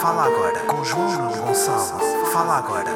Fala 0.00 0.24
agora 0.24 0.60
com 0.66 0.84
João 0.84 1.32
Gonçalo. 1.32 2.00
Fala 2.30 2.58
agora. 2.58 2.90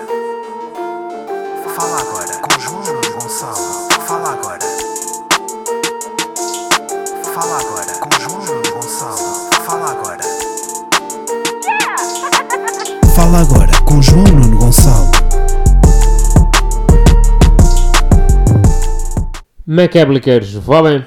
Fala 1.74 2.00
agora 2.00 2.36
com 2.42 2.60
João 2.60 2.82
Gonçalo. 2.82 3.88
Fala 4.06 4.32
agora. 4.32 4.58
Fala 7.34 7.58
agora 7.58 7.92
com 8.00 8.20
João 8.20 8.62
Gonçalo. 8.74 9.50
Fala 9.64 9.90
agora. 9.92 10.22
Fala 13.14 13.40
agora 13.40 13.72
com 13.86 14.02
João 14.02 14.24
Nuno 14.24 14.58
Gonçalo. 14.58 15.10
Macabliqueiros, 19.66 20.52
vá 20.54 20.82
bem? 20.82 21.04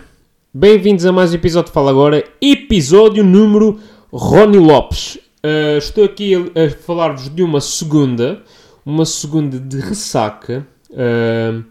Bem-vindos 0.52 1.06
a 1.06 1.12
mais 1.12 1.32
um 1.32 1.36
episódio 1.36 1.68
de 1.68 1.74
Fala 1.74 1.92
Agora, 1.92 2.24
episódio 2.42 3.24
número 3.24 3.80
Rony 4.12 4.58
Lopes. 4.58 5.23
Uh, 5.46 5.78
estou 5.78 6.06
aqui 6.06 6.34
a, 6.36 6.40
a 6.40 6.70
falar-vos 6.70 7.28
de 7.28 7.44
uma 7.44 7.60
segunda, 7.60 8.42
uma 8.86 9.06
segunda 9.06 9.60
de 9.60 9.78
ressaca. 9.78 10.66
Uh, 10.90 11.66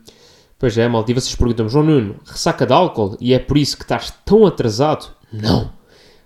pois 0.58 0.76
é, 0.76 0.86
malta, 0.86 1.10
e 1.10 1.14
vocês 1.14 1.34
perguntam-me, 1.34 1.70
João 1.70 1.86
Nuno, 1.86 2.16
ressaca 2.26 2.66
de 2.66 2.72
álcool? 2.74 3.16
E 3.18 3.32
é 3.32 3.38
por 3.38 3.56
isso 3.56 3.78
que 3.78 3.84
estás 3.84 4.12
tão 4.26 4.44
atrasado? 4.44 5.06
Não! 5.32 5.72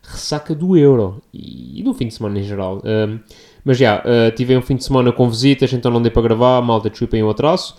Ressaca 0.02 0.56
do 0.56 0.76
euro 0.76 1.22
e, 1.32 1.82
do 1.84 1.94
fim 1.94 2.08
de 2.08 2.14
semana 2.14 2.40
em 2.40 2.42
geral. 2.42 2.78
Uh, 2.78 3.20
mas 3.64 3.78
já, 3.78 4.00
uh, 4.00 4.34
tive 4.34 4.56
um 4.56 4.62
fim 4.62 4.74
de 4.74 4.82
semana 4.82 5.12
com 5.12 5.30
visitas, 5.30 5.72
então 5.72 5.92
não 5.92 6.02
dei 6.02 6.10
para 6.10 6.22
gravar, 6.22 6.60
malta, 6.62 6.90
desculpem 6.90 7.22
o 7.22 7.30
atraso. 7.30 7.76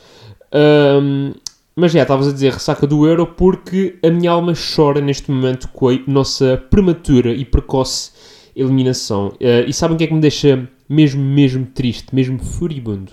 Mas 1.76 1.92
já, 1.92 2.02
estavas 2.02 2.28
a 2.30 2.32
dizer 2.32 2.54
ressaca 2.54 2.88
do 2.88 3.06
euro 3.06 3.28
porque 3.28 4.00
a 4.02 4.10
minha 4.10 4.32
alma 4.32 4.54
chora 4.56 5.00
neste 5.00 5.30
momento 5.30 5.68
com 5.68 5.90
a 5.90 6.00
nossa 6.08 6.58
prematura 6.72 7.32
e 7.32 7.46
precoce 7.46 8.12
eliminação. 8.58 9.30
Uh, 9.30 9.68
e 9.68 9.74
sabem 9.74 9.96
o 9.96 9.98
que 9.98 10.04
é 10.04 10.08
que 10.08 10.14
me 10.14 10.20
deixa 10.20 10.68
mesmo, 10.90 11.24
mesmo 11.24 11.66
triste, 11.68 12.14
mesmo 12.14 12.40
furibundo? 12.40 13.12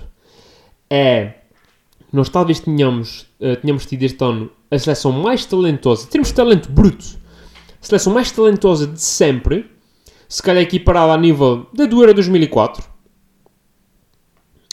É, 0.89 1.35
nós 2.13 2.29
talvez 2.29 2.61
tenhamos, 2.61 3.27
uh, 3.41 3.57
tenhamos 3.61 3.85
tido 3.87 4.03
este 4.03 4.23
ano 4.25 4.51
a 4.71 4.79
seleção 4.79 5.13
mais 5.13 5.45
talentosa, 5.45 6.07
temos 6.09 6.33
talento 6.33 6.71
bruto, 6.71 7.05
a 7.81 7.87
seleção 7.87 8.13
mais 8.13 8.31
talentosa 8.33 8.87
de 8.87 9.01
sempre, 9.01 9.71
se 10.29 10.43
calhar 10.43 10.63
equiparada 10.63 11.13
a 11.13 11.19
nível 11.19 11.67
da 11.73 11.87
do 11.87 12.01
Euro 12.01 12.15
2004. 12.15 12.95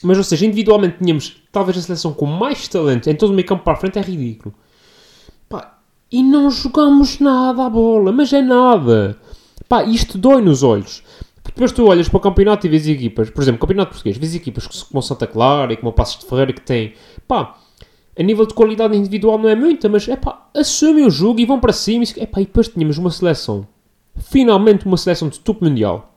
Mas, 0.04 0.18
ou 0.18 0.24
seja, 0.24 0.46
individualmente 0.46 0.98
tínhamos 0.98 1.44
talvez 1.52 1.78
a 1.78 1.82
seleção 1.82 2.14
com 2.14 2.26
mais 2.26 2.68
talento 2.68 3.10
em 3.10 3.16
todo 3.16 3.30
o 3.32 3.34
meio 3.34 3.48
campo 3.48 3.64
para 3.64 3.74
a 3.74 3.76
frente, 3.76 4.00
é 4.00 4.02
ridículo. 4.02 4.56
Pá, 5.48 5.78
e 6.12 6.24
não 6.24 6.50
jogamos 6.50 7.20
nada 7.20 7.66
à 7.66 7.70
bola, 7.70 8.12
mas 8.12 8.34
é 8.34 8.42
nada. 8.42 9.20
Pá, 9.72 9.86
isto 9.86 10.18
dói 10.18 10.42
nos 10.42 10.64
olhos. 10.64 11.02
Porque 11.42 11.56
depois 11.56 11.72
tu 11.72 11.86
olhas 11.86 12.10
para 12.10 12.18
o 12.18 12.20
campeonato 12.20 12.68
e 12.68 12.70
vês 12.70 12.86
equipas, 12.90 13.30
por 13.30 13.42
exemplo, 13.42 13.62
campeonato 13.62 13.92
português, 13.92 14.18
vês 14.18 14.36
equipas 14.36 14.68
como 14.68 15.02
Santa 15.02 15.26
Clara 15.26 15.72
e 15.72 15.78
como 15.78 15.92
o 15.92 15.94
Passos 15.94 16.20
de 16.20 16.26
Ferreira 16.26 16.52
que 16.52 16.60
têm, 16.60 16.92
pá, 17.26 17.58
a 18.20 18.22
nível 18.22 18.46
de 18.46 18.54
qualidade 18.54 18.98
individual 18.98 19.38
não 19.38 19.48
é 19.48 19.56
muita, 19.56 19.88
mas 19.88 20.10
é 20.10 20.18
pá, 20.18 20.50
assumem 20.54 21.06
o 21.06 21.10
jogo 21.10 21.40
e 21.40 21.46
vão 21.46 21.58
para 21.58 21.72
cima. 21.72 22.04
E, 22.04 22.22
epá, 22.22 22.42
e 22.42 22.46
depois 22.46 22.68
tínhamos 22.68 22.98
uma 22.98 23.10
seleção, 23.10 23.66
finalmente 24.18 24.86
uma 24.86 24.98
seleção 24.98 25.30
de 25.30 25.40
topo 25.40 25.64
mundial 25.64 26.12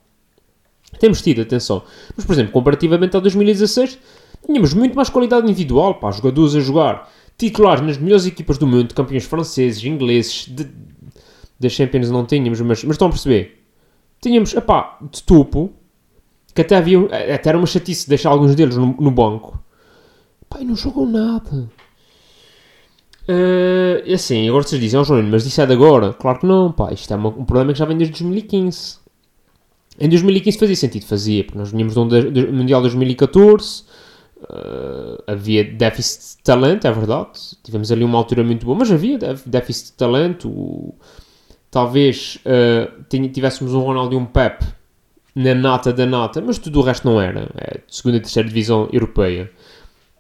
temos 0.99 1.23
tido, 1.23 1.43
atenção. 1.43 1.83
Mas, 2.17 2.25
por 2.25 2.33
exemplo, 2.33 2.53
comparativamente 2.53 3.17
a 3.17 3.21
2016, 3.21 3.99
tínhamos 4.47 4.75
muito 4.75 4.95
mais 4.95 5.09
qualidade 5.09 5.47
individual, 5.47 5.95
pá, 5.95 6.11
jogadores 6.11 6.55
a 6.55 6.61
jogar, 6.61 7.11
titulares 7.37 7.83
nas 7.85 7.99
melhores 7.99 8.27
equipas 8.27 8.59
do 8.59 8.67
mundo, 8.67 8.95
campeões 8.95 9.25
franceses, 9.25 9.85
ingleses, 9.85 10.47
de, 10.49 10.69
das 11.65 11.73
Champions 11.73 12.11
não 12.11 12.25
tínhamos, 12.25 12.61
mas, 12.61 12.85
mas 12.85 12.95
estão 12.95 13.09
a 13.09 13.11
perceber? 13.11 13.65
Tínhamos, 14.21 14.55
pá, 14.55 14.99
de 15.11 15.23
topo, 15.23 15.73
que 16.55 16.61
até 16.61 16.77
havia, 16.77 17.05
até 17.35 17.49
era 17.49 17.59
uma 17.59 17.67
chatice 17.67 18.09
deixar 18.09 18.31
alguns 18.31 18.55
deles 18.55 18.77
no, 18.77 18.95
no 18.99 19.11
banco. 19.11 19.61
Pá, 20.49 20.61
e 20.61 20.65
não 20.65 20.77
jogam 20.77 21.07
nada. 21.07 21.69
Uh, 23.27 24.13
assim, 24.13 24.49
agora 24.49 24.65
vocês 24.65 24.81
dizem, 24.81 25.01
oh, 25.01 25.05
João, 25.05 25.23
mas 25.23 25.47
isso 25.47 25.61
é 25.61 25.67
de 25.67 25.73
agora? 25.73 26.13
Claro 26.13 26.41
que 26.41 26.47
não, 26.47 26.71
pá, 26.71 26.93
isto 26.93 27.13
é 27.13 27.17
uma, 27.17 27.31
um 27.31 27.45
problema 27.45 27.73
que 27.73 27.79
já 27.79 27.87
vem 27.87 27.97
desde 27.97 28.13
2015. 28.13 28.99
Em 29.99 30.09
2015 30.09 30.59
fazia 30.59 30.77
sentido, 30.77 31.07
fazia, 31.07 31.45
porque 31.45 31.59
nós 31.59 31.71
vinhamos 31.71 31.95
do 31.95 32.05
Mundial 32.53 32.83
2014, 32.83 33.85
uh, 34.43 35.23
havia 35.27 35.65
déficit 35.65 36.37
de 36.37 36.43
talento, 36.43 36.87
é 36.87 36.93
verdade, 36.93 37.31
tivemos 37.63 37.91
ali 37.91 38.05
uma 38.05 38.19
altura 38.19 38.45
muito 38.45 38.67
boa, 38.67 38.77
mas 38.77 38.91
havia 38.93 39.19
déficit 39.47 39.93
de 39.93 39.93
talento, 39.95 40.95
talvez 41.75 42.39
uh, 42.47 43.03
tivéssemos 43.33 43.75
um 43.75 43.81
Ronaldo 43.81 44.15
e 44.15 44.17
um 44.17 44.25
Pep 44.25 44.65
na 45.35 45.57
nata 45.57 45.93
da 45.93 46.07
nata, 46.07 46.41
mas 46.41 46.57
tudo 46.57 46.79
o 46.79 46.83
resto 46.85 47.05
não 47.05 47.21
era, 47.21 47.51
é 47.57 47.81
segunda 47.89 48.19
e 48.19 48.21
terceira 48.21 48.49
divisão 48.49 48.89
europeia. 48.93 49.51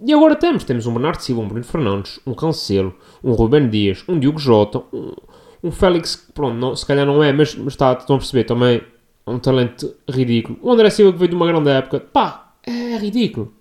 E 0.04 0.12
agora 0.12 0.34
temos, 0.34 0.64
temos 0.64 0.84
um 0.84 0.92
Bernardo 0.92 1.20
Silva, 1.20 1.42
um 1.42 1.46
Bruno 1.46 1.62
Fernandes, 1.62 2.18
um 2.26 2.34
Cancelo, 2.34 2.92
um 3.22 3.30
Ruben 3.34 3.68
Dias, 3.68 4.02
um 4.08 4.18
Diogo 4.18 4.40
Jota, 4.40 4.82
um, 4.92 5.14
um 5.62 5.70
Félix, 5.70 6.16
pronto, 6.34 6.56
não, 6.56 6.74
se 6.74 6.84
calhar 6.84 7.06
não 7.06 7.22
é, 7.22 7.32
mas, 7.32 7.54
mas 7.54 7.74
está, 7.74 7.92
estão 7.92 8.16
a 8.16 8.18
perceber 8.18 8.42
também, 8.42 8.82
um 9.24 9.38
talento 9.38 9.94
ridículo. 10.10 10.58
O 10.60 10.72
André 10.72 10.90
Silva 10.90 11.12
que 11.12 11.18
veio 11.20 11.30
de 11.30 11.36
uma 11.36 11.46
grande 11.46 11.70
época, 11.70 12.00
pá, 12.00 12.56
é 12.66 12.96
ridículo. 12.96 13.54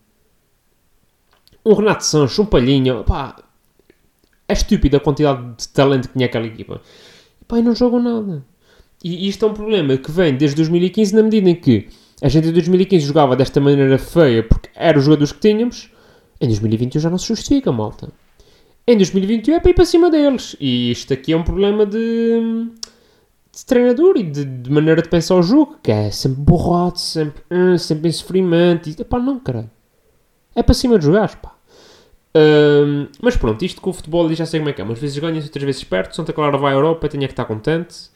Um 1.63 1.75
Renato 1.75 2.03
Sanches, 2.03 2.39
um 2.39 2.45
Palhinha, 2.45 3.03
pá, 3.03 3.35
é 4.47 4.53
estúpida 4.53 4.97
a 4.97 4.99
quantidade 4.99 5.57
de 5.57 5.69
talento 5.69 6.07
que 6.07 6.13
tinha 6.15 6.25
aquela 6.25 6.47
equipa. 6.47 6.81
Pá, 7.53 7.59
e 7.59 7.61
não 7.61 7.75
jogam 7.75 8.01
nada. 8.01 8.43
E 9.03 9.27
isto 9.29 9.45
é 9.45 9.47
um 9.47 9.53
problema 9.53 9.95
que 9.95 10.09
vem 10.09 10.35
desde 10.35 10.55
2015, 10.55 11.15
na 11.15 11.21
medida 11.21 11.51
em 11.51 11.55
que 11.55 11.87
a 12.19 12.27
gente 12.27 12.47
em 12.47 12.51
2015 12.51 13.05
jogava 13.05 13.35
desta 13.35 13.61
maneira 13.61 13.99
feia 13.99 14.41
porque 14.41 14.69
eram 14.73 14.97
os 14.97 15.05
jogadores 15.05 15.31
que 15.31 15.39
tínhamos, 15.39 15.91
em 16.41 16.47
2021 16.47 16.99
já 16.99 17.09
não 17.11 17.19
se 17.19 17.27
justifica, 17.27 17.71
malta. 17.71 18.11
Em 18.87 18.97
2021 18.97 19.53
é 19.53 19.59
para 19.59 19.69
ir 19.69 19.73
para 19.75 19.85
cima 19.85 20.09
deles. 20.09 20.55
E 20.59 20.89
isto 20.89 21.13
aqui 21.13 21.31
é 21.31 21.37
um 21.37 21.43
problema 21.43 21.85
de 21.85 22.71
de 23.55 23.65
treinador 23.67 24.17
e 24.17 24.23
de, 24.23 24.45
de, 24.45 24.71
maneira 24.71 25.03
de 25.03 25.09
pensar 25.09 25.35
o 25.35 25.43
jogo, 25.43 25.77
que 25.83 25.91
é 25.91 26.09
sempre 26.09 26.41
borrado, 26.41 26.97
sempre, 26.97 27.43
uh, 27.51 27.77
sempre 27.77 28.09
em 28.09 28.11
sofrimento. 28.11 28.89
E, 28.89 28.95
não, 29.19 29.39
caralho. 29.39 29.69
É 30.55 30.63
para 30.63 30.73
cima 30.73 30.97
de 30.97 31.05
jogar, 31.05 31.39
pá. 31.39 31.52
Um, 32.35 33.07
mas 33.21 33.37
pronto, 33.37 33.63
isto 33.63 33.79
com 33.79 33.91
o 33.91 33.93
futebol 33.93 34.31
já 34.33 34.45
sei 34.45 34.59
como 34.59 34.69
é 34.69 34.73
que 34.73 34.81
é. 34.81 34.83
Umas 34.83 34.99
vezes 34.99 35.17
ganha, 35.17 35.41
outras 35.41 35.63
vezes 35.63 35.83
perto. 35.83 36.15
Santa 36.15 36.33
Clara 36.33 36.57
vai 36.57 36.73
à 36.73 36.75
Europa, 36.75 37.07
tinha 37.07 37.27
que 37.27 37.33
estar 37.33 37.45
contente. 37.45 38.11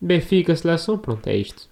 Benfica, 0.00 0.54
seleção, 0.54 0.96
pronto, 0.96 1.26
é 1.26 1.36
isto. 1.36 1.68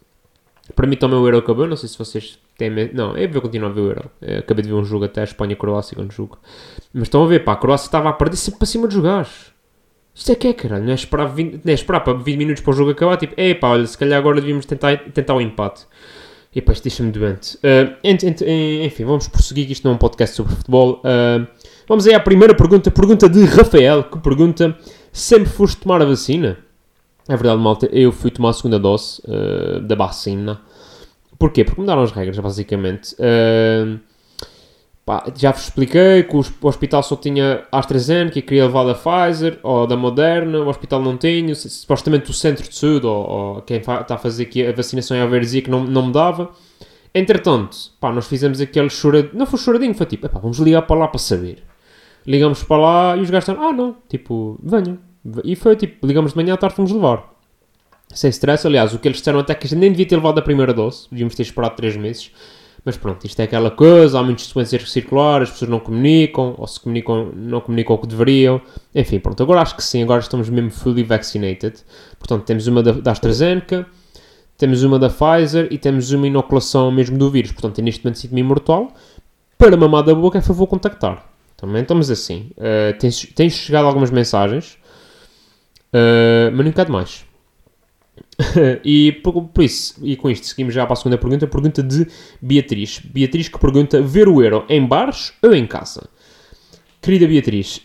Para 0.74 0.86
mim 0.86 0.96
também 0.96 1.18
o 1.18 1.26
Euro 1.26 1.38
acabou, 1.38 1.66
não 1.66 1.76
sei 1.76 1.88
se 1.88 1.96
vocês 1.96 2.38
têm... 2.58 2.70
Não, 2.92 3.16
eu 3.16 3.30
vou 3.30 3.40
continuar 3.40 3.70
a 3.70 3.72
ver 3.72 3.80
o 3.80 3.86
Euro. 3.86 4.10
Eu 4.20 4.38
acabei 4.40 4.62
de 4.64 4.68
ver 4.68 4.74
um 4.74 4.84
jogo 4.84 5.04
até 5.04 5.20
a 5.20 5.24
Espanha-Croácia, 5.24 5.94
quando 5.94 6.12
jogo. 6.12 6.38
Mas 6.92 7.04
estão 7.04 7.22
a 7.22 7.26
ver, 7.26 7.44
pá, 7.44 7.52
a 7.52 7.56
Croácia 7.56 7.86
estava 7.86 8.08
a 8.08 8.12
perder 8.12 8.36
sempre 8.36 8.58
para 8.58 8.66
cima 8.66 8.88
de 8.88 8.94
jogar. 8.94 9.28
Isto 10.12 10.32
é 10.32 10.34
que 10.34 10.48
é, 10.48 10.52
caralho. 10.54 10.84
Não 10.84 10.92
é 10.92 10.94
esperar, 10.94 11.26
20, 11.26 11.60
não 11.64 11.70
é 11.70 11.74
esperar 11.74 12.00
para 12.00 12.14
20 12.14 12.36
minutos 12.36 12.62
para 12.62 12.70
o 12.70 12.74
jogo 12.74 12.90
acabar. 12.90 13.16
Tipo, 13.16 13.34
é 13.36 13.54
pá, 13.54 13.68
olha, 13.68 13.86
se 13.86 13.96
calhar 13.96 14.18
agora 14.18 14.40
devíamos 14.40 14.66
tentar, 14.66 14.96
tentar 15.12 15.34
o 15.34 15.40
empate. 15.40 15.86
E 16.54 16.62
pá, 16.62 16.72
isto 16.72 16.84
deixa-me 16.84 17.12
doente. 17.12 17.56
Uh, 17.58 17.94
ent, 18.02 18.22
ent, 18.22 18.40
enfim, 18.40 19.04
vamos 19.04 19.28
prosseguir, 19.28 19.70
isto 19.70 19.84
não 19.84 19.92
é 19.92 19.94
um 19.94 19.98
podcast 19.98 20.34
sobre 20.34 20.54
futebol. 20.54 21.02
Uh, 21.04 21.46
vamos 21.88 22.06
aí 22.06 22.14
à 22.14 22.20
primeira 22.20 22.54
pergunta. 22.54 22.90
Pergunta 22.90 23.28
de 23.28 23.44
Rafael, 23.44 24.04
que 24.04 24.18
pergunta: 24.18 24.76
Sempre 25.12 25.48
foste 25.50 25.78
tomar 25.78 26.02
a 26.02 26.04
vacina? 26.04 26.58
É 27.28 27.36
verdade, 27.36 27.60
malta, 27.60 27.86
eu 27.86 28.12
fui 28.12 28.30
tomar 28.30 28.50
a 28.50 28.52
segunda 28.52 28.78
dose 28.78 29.20
uh, 29.26 29.80
da 29.80 29.94
vacina. 29.94 30.60
Porquê? 31.38 31.64
Porque 31.64 31.80
mudaram 31.80 32.02
as 32.02 32.12
regras, 32.12 32.38
basicamente. 32.38 33.14
Uh, 33.14 33.98
Pá, 35.06 35.24
já 35.36 35.52
vos 35.52 35.62
expliquei 35.62 36.24
que 36.24 36.34
o 36.34 36.42
hospital 36.62 37.00
só 37.00 37.14
tinha 37.14 37.62
AstraZeneca 37.70 38.40
e 38.40 38.42
queria 38.42 38.64
levar 38.64 38.82
da 38.82 38.92
Pfizer 38.92 39.56
ou 39.62 39.86
da 39.86 39.96
Moderna, 39.96 40.58
o 40.58 40.68
hospital 40.68 41.00
não 41.00 41.16
tinha, 41.16 41.54
supostamente 41.54 42.28
o 42.28 42.34
centro 42.34 42.68
de 42.68 42.74
saúde 42.74 43.06
ou, 43.06 43.24
ou 43.24 43.62
quem 43.62 43.76
está 43.76 44.04
a 44.08 44.18
fazer 44.18 44.42
aqui 44.42 44.66
a 44.66 44.72
vacinação 44.72 45.16
em 45.16 45.20
Aveiro 45.20 45.46
que 45.46 45.70
não, 45.70 45.84
não 45.84 46.06
me 46.08 46.12
dava. 46.12 46.50
Entretanto, 47.14 47.76
pá, 48.00 48.10
nós 48.12 48.26
fizemos 48.26 48.60
aquele 48.60 48.90
choradinho, 48.90 49.38
não 49.38 49.46
foi 49.46 49.60
choradinho, 49.60 49.94
foi 49.94 50.06
tipo, 50.06 50.28
pá, 50.28 50.40
vamos 50.40 50.58
ligar 50.58 50.82
para 50.82 50.96
lá 50.98 51.06
para 51.06 51.20
saber. 51.20 51.62
Ligamos 52.26 52.62
para 52.62 52.76
lá 52.76 53.16
e 53.16 53.20
os 53.20 53.30
gajos 53.30 53.46
disseram, 53.46 53.68
ah 53.68 53.72
não, 53.72 53.96
tipo, 54.08 54.58
venham. 54.62 54.98
E 55.44 55.54
foi 55.54 55.76
tipo, 55.76 56.06
ligamos 56.06 56.32
de 56.32 56.36
manhã 56.36 56.54
à 56.54 56.56
tarde 56.56 56.76
fomos 56.76 56.90
levar. 56.90 57.34
Sem 58.12 58.30
stress, 58.30 58.66
aliás, 58.66 58.94
o 58.94 58.98
que 58.98 59.08
eles 59.08 59.18
disseram 59.18 59.40
até 59.40 59.54
que 59.54 59.66
a 59.66 59.68
gente 59.68 59.78
nem 59.78 59.90
devia 59.90 60.06
ter 60.06 60.16
levado 60.16 60.38
a 60.38 60.42
primeira 60.42 60.72
dose, 60.72 61.08
devíamos 61.10 61.34
ter 61.34 61.42
esperado 61.42 61.76
3 61.76 61.96
meses. 61.96 62.30
Mas 62.84 62.96
pronto, 62.96 63.24
isto 63.26 63.40
é 63.40 63.42
aquela 63.42 63.68
coisa, 63.68 64.20
há 64.20 64.22
muitas 64.22 64.46
doenças 64.52 64.92
circulares, 64.92 65.48
as 65.48 65.54
pessoas 65.54 65.68
não 65.68 65.80
comunicam, 65.80 66.54
ou 66.56 66.66
se 66.68 66.78
comunicam, 66.78 67.32
não 67.34 67.60
comunicam 67.60 67.96
o 67.96 67.98
que 67.98 68.06
deveriam. 68.06 68.60
Enfim, 68.94 69.18
pronto, 69.18 69.42
agora 69.42 69.60
acho 69.60 69.74
que 69.74 69.82
sim, 69.82 70.04
agora 70.04 70.20
estamos 70.20 70.48
mesmo 70.48 70.70
fully 70.70 71.02
vaccinated. 71.02 71.74
Portanto, 72.16 72.44
temos 72.44 72.68
uma 72.68 72.84
da, 72.84 72.92
da 72.92 73.10
AstraZeneca, 73.10 73.84
temos 74.56 74.84
uma 74.84 75.00
da 75.00 75.10
Pfizer 75.10 75.66
e 75.72 75.78
temos 75.78 76.12
uma 76.12 76.28
inoculação 76.28 76.92
mesmo 76.92 77.18
do 77.18 77.28
vírus. 77.28 77.50
Portanto, 77.50 77.82
neste 77.82 78.04
momento 78.04 78.18
sinto-me 78.18 78.40
imortal. 78.40 78.92
Para 79.58 79.76
mamar 79.76 80.04
da 80.04 80.14
boca 80.14 80.38
é 80.38 80.40
favor 80.40 80.68
contactar. 80.68 81.35
Também 81.56 81.82
estamos 81.82 82.10
assim. 82.10 82.50
Uh, 82.56 82.96
tens, 82.98 83.26
tens 83.34 83.54
chegado 83.54 83.86
algumas 83.86 84.10
mensagens, 84.10 84.78
uh, 85.92 86.52
mas 86.52 86.66
nunca 86.66 86.84
de 86.84 86.92
mais. 86.92 87.24
e 88.84 89.12
por, 89.12 89.44
por 89.48 89.64
isso, 89.64 89.94
e 90.02 90.16
com 90.16 90.30
isto 90.30 90.46
seguimos 90.46 90.74
já 90.74 90.84
para 90.84 90.92
a 90.92 90.96
segunda 90.96 91.16
pergunta, 91.16 91.46
pergunta 91.46 91.82
de 91.82 92.06
Beatriz. 92.40 93.00
Beatriz 93.00 93.48
que 93.48 93.58
pergunta, 93.58 94.00
ver 94.02 94.28
o 94.28 94.42
euro 94.42 94.64
em 94.68 94.84
bares 94.86 95.32
ou 95.42 95.54
em 95.54 95.66
casa? 95.66 96.08
Querida 97.00 97.26
Beatriz, 97.26 97.80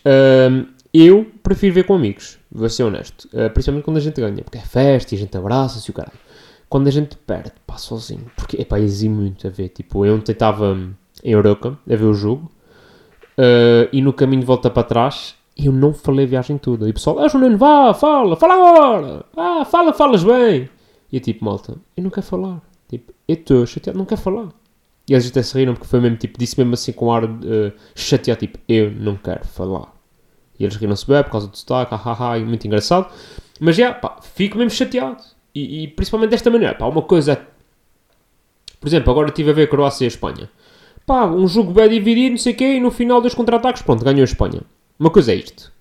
hum, 0.51 0.65
eu 0.93 1.31
prefiro 1.43 1.75
ver 1.75 1.83
com 1.85 1.93
amigos, 1.93 2.37
vou 2.51 2.67
ser 2.69 2.83
honesto. 2.83 3.29
Uh, 3.33 3.49
principalmente 3.51 3.85
quando 3.85 3.97
a 3.97 4.01
gente 4.01 4.19
ganha, 4.19 4.43
porque 4.43 4.57
é 4.57 4.61
festa 4.61 5.13
e 5.13 5.17
a 5.17 5.19
gente 5.19 5.37
abraça-se 5.37 5.89
o 5.89 5.93
caralho. 5.93 6.19
Quando 6.67 6.87
a 6.87 6.91
gente 6.91 7.15
perde, 7.17 7.51
pá, 7.67 7.77
sozinho, 7.77 8.31
porque, 8.35 8.61
epá, 8.61 8.79
exige 8.79 9.09
muito 9.09 9.47
a 9.47 9.49
ver. 9.49 9.69
Tipo, 9.69 10.05
eu 10.05 10.15
ontem 10.15 10.31
estava 10.31 10.77
em 11.23 11.31
Europa 11.31 11.77
a 11.89 11.95
ver 11.95 12.05
o 12.05 12.13
jogo 12.13 12.51
uh, 13.37 13.89
e 13.91 14.01
no 14.01 14.13
caminho 14.13 14.41
de 14.41 14.47
volta 14.47 14.69
para 14.69 14.83
trás 14.83 15.35
eu 15.57 15.71
não 15.71 15.93
falei 15.93 16.25
a 16.25 16.29
viagem 16.29 16.57
toda. 16.57 16.87
E 16.87 16.91
o 16.91 16.93
pessoal, 16.93 17.19
ah, 17.19 17.27
Juliano, 17.27 17.57
vá, 17.57 17.93
fala, 17.93 18.35
fala 18.35 18.53
agora, 18.53 19.25
ah, 19.35 19.65
fala, 19.65 19.93
falas 19.93 20.23
bem. 20.23 20.69
E 21.11 21.17
eu 21.17 21.19
tipo, 21.19 21.43
malta, 21.43 21.75
eu 21.95 22.03
não 22.03 22.09
quero 22.09 22.25
falar. 22.25 22.61
Tipo, 22.87 23.13
eu 23.27 23.35
estou 23.35 23.65
chateado, 23.65 23.97
não 23.97 24.05
quero 24.05 24.21
falar. 24.21 24.49
E 25.09 25.13
eles 25.13 25.27
até 25.27 25.41
se 25.43 25.57
riram 25.57 25.73
porque 25.73 25.87
foi 25.87 25.99
mesmo, 25.99 26.17
tipo, 26.17 26.39
disse 26.39 26.57
mesmo 26.57 26.73
assim 26.73 26.91
com 26.93 27.11
ar 27.11 27.25
uh, 27.25 27.73
chateado, 27.95 28.39
tipo, 28.39 28.59
eu 28.67 28.91
não 28.91 29.15
quero 29.15 29.45
falar. 29.45 29.93
E 30.57 30.63
eles 30.63 30.75
riram-se 30.75 31.07
bem 31.07 31.23
por 31.23 31.31
causa 31.31 31.47
do 31.47 31.57
sotaque, 31.57 31.93
hahaha, 31.95 32.39
muito 32.39 32.65
engraçado. 32.65 33.11
Mas 33.59 33.75
já, 33.75 33.93
pá, 33.93 34.19
fico 34.21 34.57
mesmo 34.57 34.71
chateado. 34.71 35.21
E, 35.53 35.83
e, 35.83 35.87
principalmente 35.89 36.29
desta 36.29 36.49
maneira, 36.49 36.75
pá, 36.75 36.85
uma 36.85 37.01
coisa... 37.01 37.39
Por 38.79 38.87
exemplo, 38.87 39.11
agora 39.11 39.29
estive 39.29 39.51
a 39.51 39.53
ver 39.53 39.69
Croácia 39.69 40.05
e 40.05 40.07
Espanha. 40.07 40.49
Pá, 41.05 41.25
um 41.25 41.47
jogo 41.47 41.71
bem 41.73 41.89
dividido, 41.89 42.31
não 42.31 42.37
sei 42.37 42.53
o 42.53 42.55
quê, 42.55 42.75
e 42.75 42.79
no 42.79 42.91
final 42.91 43.21
dos 43.21 43.33
contra-ataques, 43.33 43.81
pronto, 43.81 44.03
ganhou 44.03 44.21
a 44.21 44.25
Espanha. 44.25 44.61
Uma 44.99 45.09
coisa 45.09 45.31
é 45.31 45.35
isto. 45.35 45.71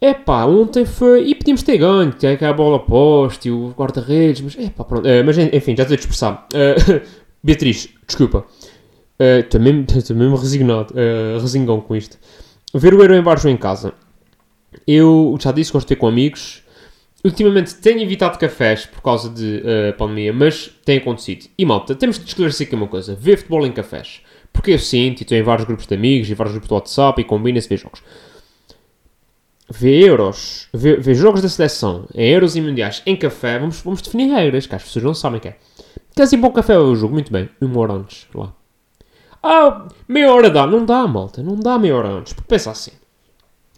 É 0.00 0.12
pá, 0.12 0.44
ontem 0.44 0.84
foi. 0.84 1.26
E 1.28 1.34
podíamos 1.34 1.62
ter 1.62 1.78
ganho, 1.78 2.12
que 2.12 2.26
é 2.26 2.46
a 2.46 2.52
bola 2.52 2.78
poste 2.78 3.50
o 3.50 3.70
guarda-redes, 3.70 4.42
mas 4.42 4.58
é 4.58 4.68
pá, 4.68 4.84
pronto. 4.84 5.06
Uh, 5.06 5.24
mas 5.24 5.38
enfim, 5.38 5.74
já 5.76 5.84
estou 5.84 5.94
a 5.94 5.96
dispersar. 5.96 6.46
Uh, 6.52 7.00
Beatriz, 7.42 7.88
desculpa. 8.06 8.44
Estou 9.18 9.60
uh, 9.60 9.64
mesmo, 9.64 9.86
mesmo 10.14 10.36
resignado, 10.36 10.94
uh, 10.94 11.40
resingão 11.40 11.80
com 11.80 11.96
isto. 11.96 12.18
Ver 12.74 12.92
o 12.92 13.00
Euro 13.00 13.14
em 13.14 13.24
ou 13.24 13.50
em 13.50 13.56
casa. 13.56 13.94
Eu 14.86 15.36
já 15.40 15.52
disse, 15.52 15.72
gosto 15.72 15.86
de 15.86 15.94
ter 15.94 16.00
com 16.00 16.06
amigos. 16.06 16.62
Ultimamente 17.26 17.74
tenho 17.74 18.00
evitado 18.02 18.38
cafés 18.38 18.86
por 18.86 19.02
causa 19.02 19.28
de 19.28 19.56
uh, 19.58 19.92
pandemia, 19.98 20.32
mas 20.32 20.70
tem 20.84 20.98
acontecido. 20.98 21.46
E 21.58 21.66
malta, 21.66 21.92
temos 21.96 22.20
de 22.20 22.24
esclarecer 22.24 22.68
aqui 22.68 22.76
uma 22.76 22.86
coisa: 22.86 23.16
ver 23.16 23.36
futebol 23.38 23.66
em 23.66 23.72
cafés. 23.72 24.22
Porque 24.52 24.70
eu 24.70 24.78
sinto, 24.78 25.20
e 25.20 25.22
estou 25.24 25.36
em 25.36 25.42
vários 25.42 25.66
grupos 25.66 25.88
de 25.88 25.94
amigos, 25.96 26.30
e 26.30 26.34
vários 26.34 26.52
grupos 26.52 26.68
de 26.68 26.74
WhatsApp, 26.74 27.20
e 27.20 27.24
combina-se 27.24 27.68
ver 27.68 27.78
jogos. 27.78 28.00
Ver 29.68 30.04
euros, 30.04 30.68
ver, 30.72 31.14
jogos 31.16 31.42
da 31.42 31.48
seleção 31.48 32.06
em 32.14 32.30
euros 32.30 32.54
e 32.54 32.60
mundiais 32.60 33.02
em 33.04 33.16
café, 33.16 33.58
vamos, 33.58 33.80
vamos 33.80 34.00
definir 34.00 34.32
regras, 34.32 34.68
que 34.68 34.76
as 34.76 34.84
pessoas 34.84 35.04
não 35.04 35.14
sabem 35.14 35.38
o 35.38 35.40
que 35.40 35.48
é. 35.48 35.56
Queres 36.14 36.32
ir 36.32 36.38
para 36.38 36.48
o 36.48 36.52
café 36.52 36.78
o 36.78 36.94
jogo? 36.94 37.14
Muito 37.14 37.32
bem, 37.32 37.48
uma 37.60 37.80
hora 37.80 37.94
antes, 37.94 38.28
lá. 38.32 38.54
Ah, 39.42 39.88
meia 40.06 40.32
hora 40.32 40.48
dá. 40.48 40.64
Não 40.64 40.86
dá, 40.86 41.04
malta, 41.08 41.42
não 41.42 41.56
dá 41.56 41.76
meia 41.76 41.96
hora 41.96 42.08
antes. 42.08 42.32
Porque 42.32 42.46
pensa 42.48 42.70
assim, 42.70 42.92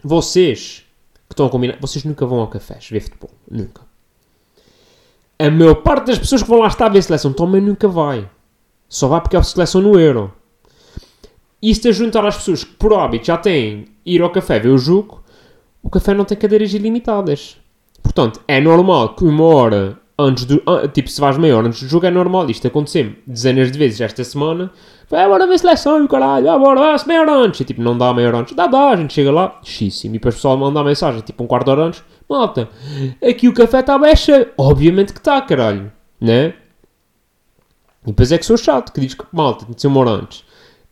vocês 0.03 0.85
que 1.29 1.33
estão 1.33 1.45
a 1.45 1.49
combinar, 1.49 1.77
vocês 1.79 2.03
nunca 2.03 2.25
vão 2.25 2.39
ao 2.39 2.47
café 2.47 2.79
ver 2.89 3.01
futebol, 3.01 3.29
nunca. 3.49 3.83
A 5.37 5.49
maior 5.49 5.75
parte 5.75 6.07
das 6.07 6.19
pessoas 6.19 6.41
que 6.41 6.49
vão 6.49 6.59
lá 6.59 6.67
estar 6.67 6.87
a 6.87 6.89
ver 6.89 6.99
a 6.99 7.01
seleção 7.01 7.31
também 7.31 7.61
nunca 7.61 7.87
vai. 7.87 8.27
Só 8.89 9.07
vai 9.07 9.21
porque 9.21 9.37
a 9.37 9.43
seleção 9.43 9.79
no 9.79 9.97
euro. 9.97 10.33
Isto 11.61 11.87
a 11.87 11.91
juntar 11.91 12.25
às 12.25 12.37
pessoas 12.37 12.63
que 12.63 12.73
por 12.73 12.93
hábito 12.93 13.27
já 13.27 13.37
têm 13.37 13.85
ir 14.05 14.21
ao 14.21 14.31
café 14.31 14.59
ver 14.59 14.69
o 14.69 14.77
jogo, 14.77 15.23
o 15.83 15.89
café 15.89 16.13
não 16.13 16.25
tem 16.25 16.37
cadeiras 16.37 16.73
ilimitadas. 16.73 17.57
Portanto, 18.01 18.41
é 18.47 18.59
normal 18.59 19.15
que 19.15 19.23
uma 19.23 19.43
hora 19.45 19.99
antes 20.19 20.45
do. 20.45 20.61
Tipo, 20.93 21.09
se 21.09 21.21
vais 21.21 21.37
meia 21.37 21.57
hora 21.57 21.67
antes 21.67 21.81
do 21.81 21.89
jogo, 21.89 22.05
é 22.05 22.11
normal 22.11 22.49
isto 22.49 22.67
acontecer 22.67 23.21
dezenas 23.25 23.71
de 23.71 23.77
vezes 23.77 24.01
esta 24.01 24.23
semana. 24.23 24.71
Vai, 25.09 25.27
bora 25.27 25.47
ver 25.47 25.57
seleção, 25.57 26.05
caralho, 26.07 26.51
ah, 26.51 26.59
bora, 26.59 26.81
dá-se 26.81 27.07
meia 27.07 27.21
hora 27.21 27.33
antes. 27.33 27.61
E 27.61 27.65
tipo, 27.65 27.81
não 27.81 27.97
dá 27.97 28.13
meia 28.13 28.35
antes. 28.35 28.55
Dá, 28.55 28.67
dá, 28.67 28.89
a 28.89 28.95
gente 28.95 29.13
chega 29.13 29.31
lá, 29.31 29.59
xíssimo. 29.63 30.15
E 30.15 30.17
depois 30.19 30.35
o 30.35 30.37
pessoal 30.37 30.57
manda 30.57 30.79
a 30.79 30.83
mensagem, 30.83 31.21
tipo, 31.21 31.43
um 31.43 31.47
quarto 31.47 31.65
de 31.65 31.71
hora 31.71 31.83
antes. 31.83 32.03
Malta, 32.29 32.69
aqui 33.27 33.47
o 33.47 33.53
café 33.53 33.79
está 33.79 33.97
bem. 33.97 34.13
Obviamente 34.57 35.13
que 35.13 35.19
está, 35.19 35.41
caralho. 35.41 35.91
Né? 36.21 36.53
E 38.03 38.07
depois 38.07 38.31
é 38.31 38.37
que 38.37 38.45
sou 38.45 38.57
chato, 38.57 38.91
que 38.91 39.01
diz 39.01 39.13
que, 39.13 39.25
malta, 39.31 39.65
tem 39.65 39.75
de 39.75 39.81
ser 39.81 39.87
uma 39.87 39.99
hora 40.01 40.11
antes. 40.11 40.43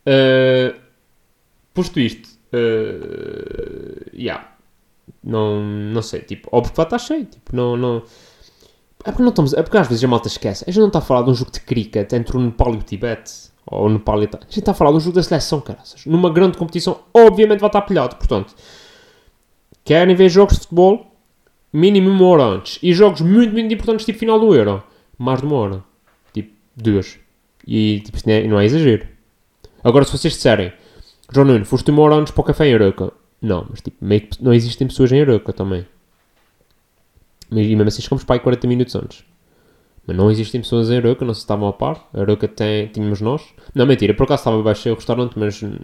Uh, 0.06 0.78
posto 1.74 2.00
isto, 2.00 2.28
uh, 2.52 4.10
yeah, 4.14 4.52
não, 5.22 5.60
não 5.62 6.02
sei, 6.02 6.20
tipo, 6.20 6.48
óbvio 6.52 6.70
que 6.70 6.76
vai 6.76 6.86
estar 6.86 6.98
cheio, 6.98 7.24
tipo, 7.24 7.54
não, 7.54 7.76
não, 7.76 8.02
é 9.04 9.10
porque 9.10 9.22
não 9.22 9.30
estamos, 9.30 9.54
é 9.54 9.62
porque 9.62 9.78
às 9.78 9.88
vezes 9.88 10.02
a 10.04 10.08
malta 10.08 10.28
esquece, 10.28 10.64
a 10.66 10.70
gente 10.70 10.80
não 10.80 10.88
está 10.88 10.98
a 10.98 11.02
falar 11.02 11.22
de 11.22 11.30
um 11.30 11.34
jogo 11.34 11.50
de 11.50 11.60
cricket 11.60 12.12
entre 12.12 12.36
o 12.36 12.40
Nepal 12.40 12.74
e 12.74 12.78
o 12.78 12.82
Tibete, 12.82 13.32
ou 13.66 13.86
o 13.86 13.88
Nepal 13.88 14.22
e 14.22 14.26
a 14.26 14.38
gente 14.44 14.58
está 14.58 14.72
a 14.72 14.74
falar 14.74 14.90
de 14.90 14.96
um 14.96 15.00
jogo 15.00 15.14
da 15.14 15.22
seleção, 15.22 15.60
caraças, 15.60 16.04
numa 16.06 16.30
grande 16.30 16.58
competição, 16.58 17.00
obviamente 17.14 17.60
vai 17.60 17.68
estar 17.68 17.82
pilhado, 17.82 18.16
portanto, 18.16 18.54
querem 19.84 20.14
ver 20.14 20.28
jogos 20.28 20.54
de 20.54 20.60
futebol, 20.62 21.14
mínimo 21.72 22.10
uma 22.10 22.26
hora 22.26 22.42
antes, 22.44 22.78
e 22.82 22.92
jogos 22.92 23.20
muito, 23.20 23.52
muito 23.52 23.72
importantes, 23.72 24.04
tipo 24.04 24.18
final 24.18 24.38
do 24.38 24.54
Euro, 24.54 24.82
mais 25.16 25.40
de 25.40 25.46
uma 25.46 25.56
hora, 25.56 25.84
tipo, 26.32 26.52
duas, 26.76 27.18
e 27.66 28.00
tipo, 28.00 28.18
não 28.26 28.34
é, 28.34 28.46
não 28.46 28.60
é 28.60 28.64
exagero. 28.64 29.06
Agora, 29.84 30.04
se 30.04 30.12
vocês 30.12 30.34
disserem, 30.34 30.72
João 31.30 31.46
Nuno, 31.46 31.64
foste 31.64 31.90
uma 31.90 32.02
hora 32.02 32.14
antes 32.14 32.32
para 32.32 32.40
o 32.40 32.44
café 32.44 32.66
em 32.66 32.74
Aroca. 32.74 33.12
Não, 33.40 33.66
mas 33.68 33.80
tipo, 33.80 33.96
meio 34.04 34.22
que 34.22 34.42
não 34.42 34.52
existem 34.52 34.86
pessoas 34.86 35.12
em 35.12 35.20
Aroca 35.20 35.52
também. 35.52 35.86
E 37.50 37.76
mesmo 37.76 37.84
assim 37.84 38.02
chegamos 38.02 38.24
para 38.24 38.36
aí 38.36 38.40
40 38.40 38.66
minutos 38.66 38.94
antes. 38.94 39.24
Mas 40.06 40.16
não 40.16 40.30
existem 40.30 40.60
pessoas 40.60 40.90
em 40.90 40.96
Aroca, 40.96 41.24
não 41.24 41.34
se 41.34 41.40
estavam 41.40 41.68
a 41.68 41.72
par. 41.72 42.08
Aroca 42.14 42.48
tem, 42.48 42.86
tínhamos 42.86 43.20
nós. 43.20 43.42
Não, 43.74 43.84
mentira, 43.84 44.14
por 44.14 44.24
acaso 44.24 44.40
estava 44.40 44.62
baixo 44.62 44.88
o 44.90 44.94
restaurante, 44.94 45.38
mas 45.38 45.62
hum, 45.62 45.76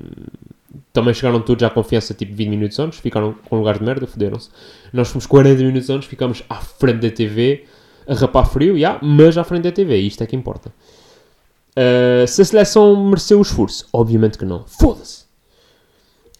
também 0.94 1.12
chegaram 1.12 1.40
todos 1.42 1.62
à 1.62 1.68
confiança 1.68 2.14
tipo 2.14 2.34
20 2.34 2.48
minutos 2.48 2.78
antes. 2.78 2.98
Ficaram 3.00 3.34
com 3.48 3.58
lugares 3.58 3.80
de 3.80 3.84
merda, 3.84 4.06
foderam-se. 4.06 4.48
Nós 4.92 5.08
fomos 5.08 5.26
40 5.26 5.62
minutos 5.62 5.90
antes, 5.90 6.08
ficámos 6.08 6.42
à 6.48 6.56
frente 6.56 7.00
da 7.00 7.10
TV, 7.10 7.64
a 8.06 8.14
rapar 8.14 8.46
frio, 8.48 8.78
já, 8.78 8.98
mas 9.02 9.36
à 9.36 9.44
frente 9.44 9.64
da 9.64 9.72
TV. 9.72 9.98
Isto 9.98 10.22
é 10.24 10.26
que 10.26 10.34
importa. 10.34 10.72
Uh, 11.76 12.26
se 12.26 12.40
a 12.40 12.44
seleção 12.44 13.04
mereceu 13.04 13.38
o 13.38 13.42
esforço? 13.42 13.86
Obviamente 13.92 14.38
que 14.38 14.44
não. 14.44 14.64
Foda-se! 14.66 15.24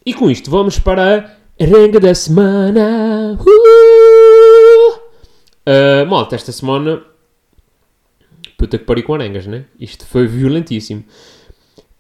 E 0.07 0.15
com 0.15 0.31
isto 0.31 0.51
vamos 0.51 0.79
para 0.79 1.37
a 1.61 1.65
Renga 1.65 2.01
da 2.01 2.15
Semana. 2.15 3.39
Uh! 3.39 3.94
Uh, 5.67 6.07
malta, 6.07 6.35
esta 6.35 6.53
semana. 6.53 7.03
Puta 8.57 8.79
que 8.79 8.85
pariu 8.85 9.05
com 9.05 9.15
arengas, 9.15 9.47
né? 9.47 9.65
Isto 9.79 10.07
foi 10.07 10.27
violentíssimo. 10.27 11.05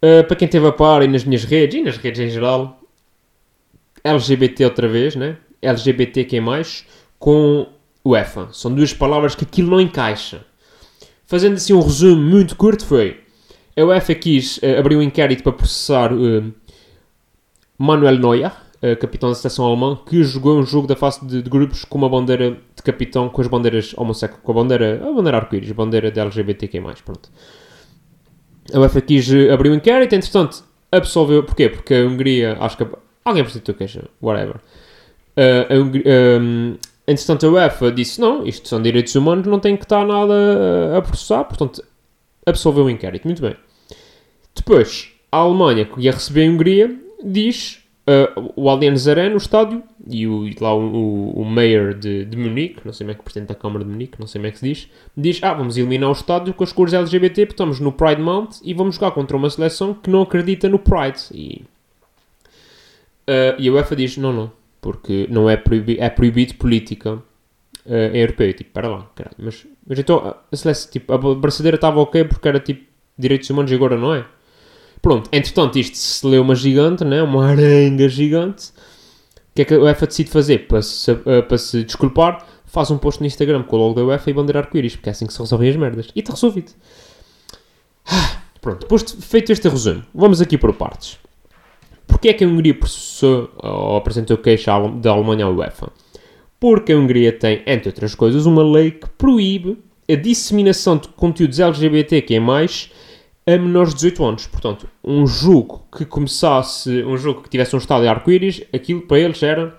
Uh, 0.02 0.24
para 0.26 0.36
quem 0.36 0.46
teve 0.46 0.66
a 0.66 0.72
par 0.72 1.02
e 1.02 1.08
nas 1.08 1.24
minhas 1.24 1.44
redes 1.44 1.80
e 1.80 1.82
nas 1.82 1.96
redes 1.96 2.20
em 2.20 2.30
geral, 2.30 2.80
LGBT 4.02 4.66
outra 4.66 4.86
vez, 4.86 5.16
né? 5.16 5.38
LGBTQ, 5.62 6.40
com 7.18 7.66
UEFA. 8.04 8.50
São 8.52 8.72
duas 8.74 8.92
palavras 8.92 9.34
que 9.34 9.44
aquilo 9.44 9.70
não 9.70 9.80
encaixa. 9.80 10.44
Fazendo 11.26 11.54
assim 11.54 11.72
um 11.72 11.80
resumo 11.80 12.20
muito 12.20 12.54
curto, 12.54 12.84
foi 12.84 13.24
a 13.76 13.82
UEFA 13.82 14.14
quis 14.14 14.58
uh, 14.58 14.78
abrir 14.78 14.96
um 14.96 15.02
inquérito 15.02 15.42
para 15.42 15.52
processar 15.52 16.12
uh, 16.12 16.52
Manuel 17.78 18.18
Neuer, 18.18 18.52
capitão 19.00 19.28
da 19.28 19.34
seleção 19.34 19.64
alemã, 19.64 19.98
que 20.06 20.22
jogou 20.22 20.58
um 20.58 20.64
jogo 20.64 20.86
da 20.86 20.94
fase 20.94 21.24
de, 21.24 21.42
de, 21.42 21.48
grupos 21.48 21.84
com 21.84 21.96
uma 21.96 22.08
bandeira 22.08 22.58
de 22.76 22.82
capitão 22.82 23.28
com 23.28 23.40
as 23.40 23.46
bandeiras 23.46 23.94
homossexuais, 23.96 24.42
com 24.42 24.52
a 24.52 24.54
bandeira, 24.54 25.00
a 25.02 25.12
bandeira 25.12 25.38
arco-íris, 25.38 25.70
a 25.70 25.74
bandeira 25.74 26.10
da 26.10 26.22
LGBTQ+, 26.22 26.80
pronto. 27.04 27.30
A 28.72 28.78
UEFA 28.78 29.00
quis 29.00 29.28
abrir 29.52 29.70
um 29.70 29.74
inquérito, 29.74 30.14
entretanto, 30.14 30.64
absolveu, 30.90 31.42
porquê? 31.42 31.68
Porque 31.68 31.94
a 31.94 32.06
Hungria, 32.06 32.56
acho 32.60 32.76
que 32.76 32.86
alguém 33.24 33.42
apresentou 33.42 33.74
queixa, 33.74 34.04
whatever. 34.22 34.56
a 35.36 35.74
Hungria, 35.74 36.04
um, 36.40 36.76
entretanto, 37.06 37.46
a 37.46 37.50
UEFA 37.50 37.92
disse, 37.92 38.20
não, 38.20 38.46
isto 38.46 38.68
são 38.68 38.82
direitos 38.82 39.14
humanos, 39.14 39.46
não 39.46 39.60
tem 39.60 39.76
que 39.76 39.84
estar 39.84 40.06
nada 40.06 40.96
a 40.96 41.02
processar, 41.02 41.44
portanto, 41.44 41.82
absolveu 42.46 42.84
o 42.84 42.90
inquérito. 42.90 43.24
Muito 43.24 43.40
bem. 43.40 43.56
Depois, 44.54 45.10
a 45.30 45.38
Alemanha, 45.38 45.84
que 45.84 46.00
ia 46.00 46.12
receber 46.12 46.46
a 46.46 46.50
Hungria, 46.50 46.94
diz 47.22 47.83
uh, 48.06 48.52
o 48.56 48.68
Allianz 48.68 49.06
Arena, 49.08 49.34
o 49.34 49.38
estádio, 49.38 49.82
e 50.06 50.26
o, 50.26 50.46
e 50.46 50.56
lá 50.60 50.74
o, 50.74 50.80
o, 50.80 51.42
o 51.42 51.44
mayor 51.44 51.94
de, 51.94 52.24
de 52.24 52.36
Munique, 52.36 52.80
não 52.84 52.92
sei 52.92 53.04
como 53.04 53.12
é 53.12 53.14
que 53.14 53.20
o 53.20 53.24
presidente 53.24 53.48
da 53.48 53.54
Câmara 53.54 53.84
de 53.84 53.90
Munique, 53.90 54.20
não 54.20 54.26
sei 54.26 54.40
como 54.40 54.48
é 54.48 54.50
que 54.50 54.58
se 54.58 54.68
diz, 54.68 54.90
diz, 55.16 55.42
ah, 55.42 55.54
vamos 55.54 55.76
eliminar 55.76 56.08
o 56.08 56.12
estádio 56.12 56.54
com 56.54 56.64
as 56.64 56.72
cores 56.72 56.92
LGBT, 56.92 57.46
porque 57.46 57.54
estamos 57.54 57.80
no 57.80 57.92
Pride 57.92 58.20
Month 58.20 58.60
e 58.62 58.74
vamos 58.74 58.96
jogar 58.96 59.12
contra 59.12 59.36
uma 59.36 59.50
seleção 59.50 59.94
que 59.94 60.10
não 60.10 60.22
acredita 60.22 60.68
no 60.68 60.78
Pride. 60.78 61.20
E, 61.32 61.62
uh, 63.28 63.54
e 63.58 63.68
a 63.68 63.72
UEFA 63.72 63.96
diz, 63.96 64.16
não, 64.16 64.32
não, 64.32 64.52
porque 64.80 65.26
não 65.30 65.48
é, 65.48 65.56
proibi 65.56 65.98
é 65.98 66.10
proibido 66.10 66.54
política 66.54 67.14
uh, 67.14 67.94
em 68.12 68.20
europeu. 68.20 68.52
Tipo, 68.52 68.70
para 68.70 68.88
lá, 68.88 69.10
caralho. 69.14 69.36
Mas, 69.38 69.66
mas 69.86 69.98
então, 69.98 70.36
a, 70.50 70.56
seleção, 70.56 70.90
tipo, 70.90 71.12
a 71.12 71.18
braçadeira 71.34 71.76
estava 71.76 72.00
ok 72.00 72.24
porque 72.24 72.48
era 72.48 72.60
tipo 72.60 72.84
direitos 73.16 73.48
humanos 73.48 73.70
e 73.70 73.74
agora 73.74 73.96
não 73.96 74.14
é? 74.14 74.24
Pronto, 75.04 75.28
entretanto, 75.30 75.78
isto 75.78 75.98
se 75.98 76.26
leu 76.26 76.40
uma 76.40 76.54
gigante, 76.54 77.04
né? 77.04 77.22
uma 77.22 77.46
arenga 77.46 78.08
gigante. 78.08 78.70
O 78.70 79.54
que 79.54 79.60
é 79.60 79.64
que 79.66 79.74
a 79.74 79.78
UEFA 79.78 80.06
decide 80.06 80.30
fazer 80.30 80.66
para 80.66 80.80
se, 80.80 81.12
uh, 81.12 81.42
para 81.46 81.58
se 81.58 81.84
desculpar? 81.84 82.44
faz 82.74 82.90
um 82.90 82.96
post 82.96 83.20
no 83.20 83.26
Instagram 83.26 83.62
com 83.64 83.76
o 83.76 83.78
logo 83.78 83.94
da 83.94 84.04
UEFA 84.04 84.30
e 84.30 84.32
bandeira 84.32 84.58
arco-íris, 84.60 84.96
porque 84.96 85.10
é 85.10 85.12
assim 85.12 85.26
que 85.26 85.32
se 85.32 85.38
resolvem 85.38 85.68
as 85.68 85.76
merdas. 85.76 86.08
E 86.16 86.20
está 86.20 86.32
resolvido. 86.32 86.72
Ah, 88.04 88.40
Pronto, 88.60 88.80
depois 88.80 89.04
de 89.04 89.16
feito 89.22 89.52
este 89.52 89.68
resumo, 89.68 90.02
vamos 90.14 90.40
aqui 90.40 90.56
por 90.56 90.72
partes. 90.72 91.18
Porquê 92.06 92.30
é 92.30 92.32
que 92.32 92.42
a 92.42 92.48
Hungria 92.48 92.74
processou 92.74 93.50
ou 93.58 93.96
apresentou 93.96 94.38
queixa 94.38 94.72
da 94.88 95.10
Alemanha 95.10 95.44
à 95.44 95.50
UEFA? 95.50 95.92
Porque 96.58 96.92
a 96.92 96.96
Hungria 96.96 97.30
tem, 97.30 97.62
entre 97.66 97.90
outras 97.90 98.14
coisas, 98.14 98.46
uma 98.46 98.62
lei 98.62 98.92
que 98.92 99.06
proíbe 99.18 99.78
a 100.10 100.14
disseminação 100.14 100.96
de 100.96 101.08
conteúdos 101.08 101.60
LGBT 101.60 102.22
que 102.22 102.40
mais 102.40 102.90
a 103.46 103.50
menores 103.58 103.90
de 103.90 103.96
18 103.96 104.24
anos. 104.24 104.46
Portanto, 104.46 104.88
um 105.02 105.26
jogo 105.26 105.86
que 105.96 106.04
começasse, 106.04 107.02
um 107.04 107.16
jogo 107.16 107.42
que 107.42 107.48
tivesse 107.48 107.74
um 107.74 107.78
estádio 107.78 108.08
arco-íris, 108.08 108.62
aquilo 108.72 109.02
para 109.02 109.18
eles 109.18 109.42
era 109.42 109.78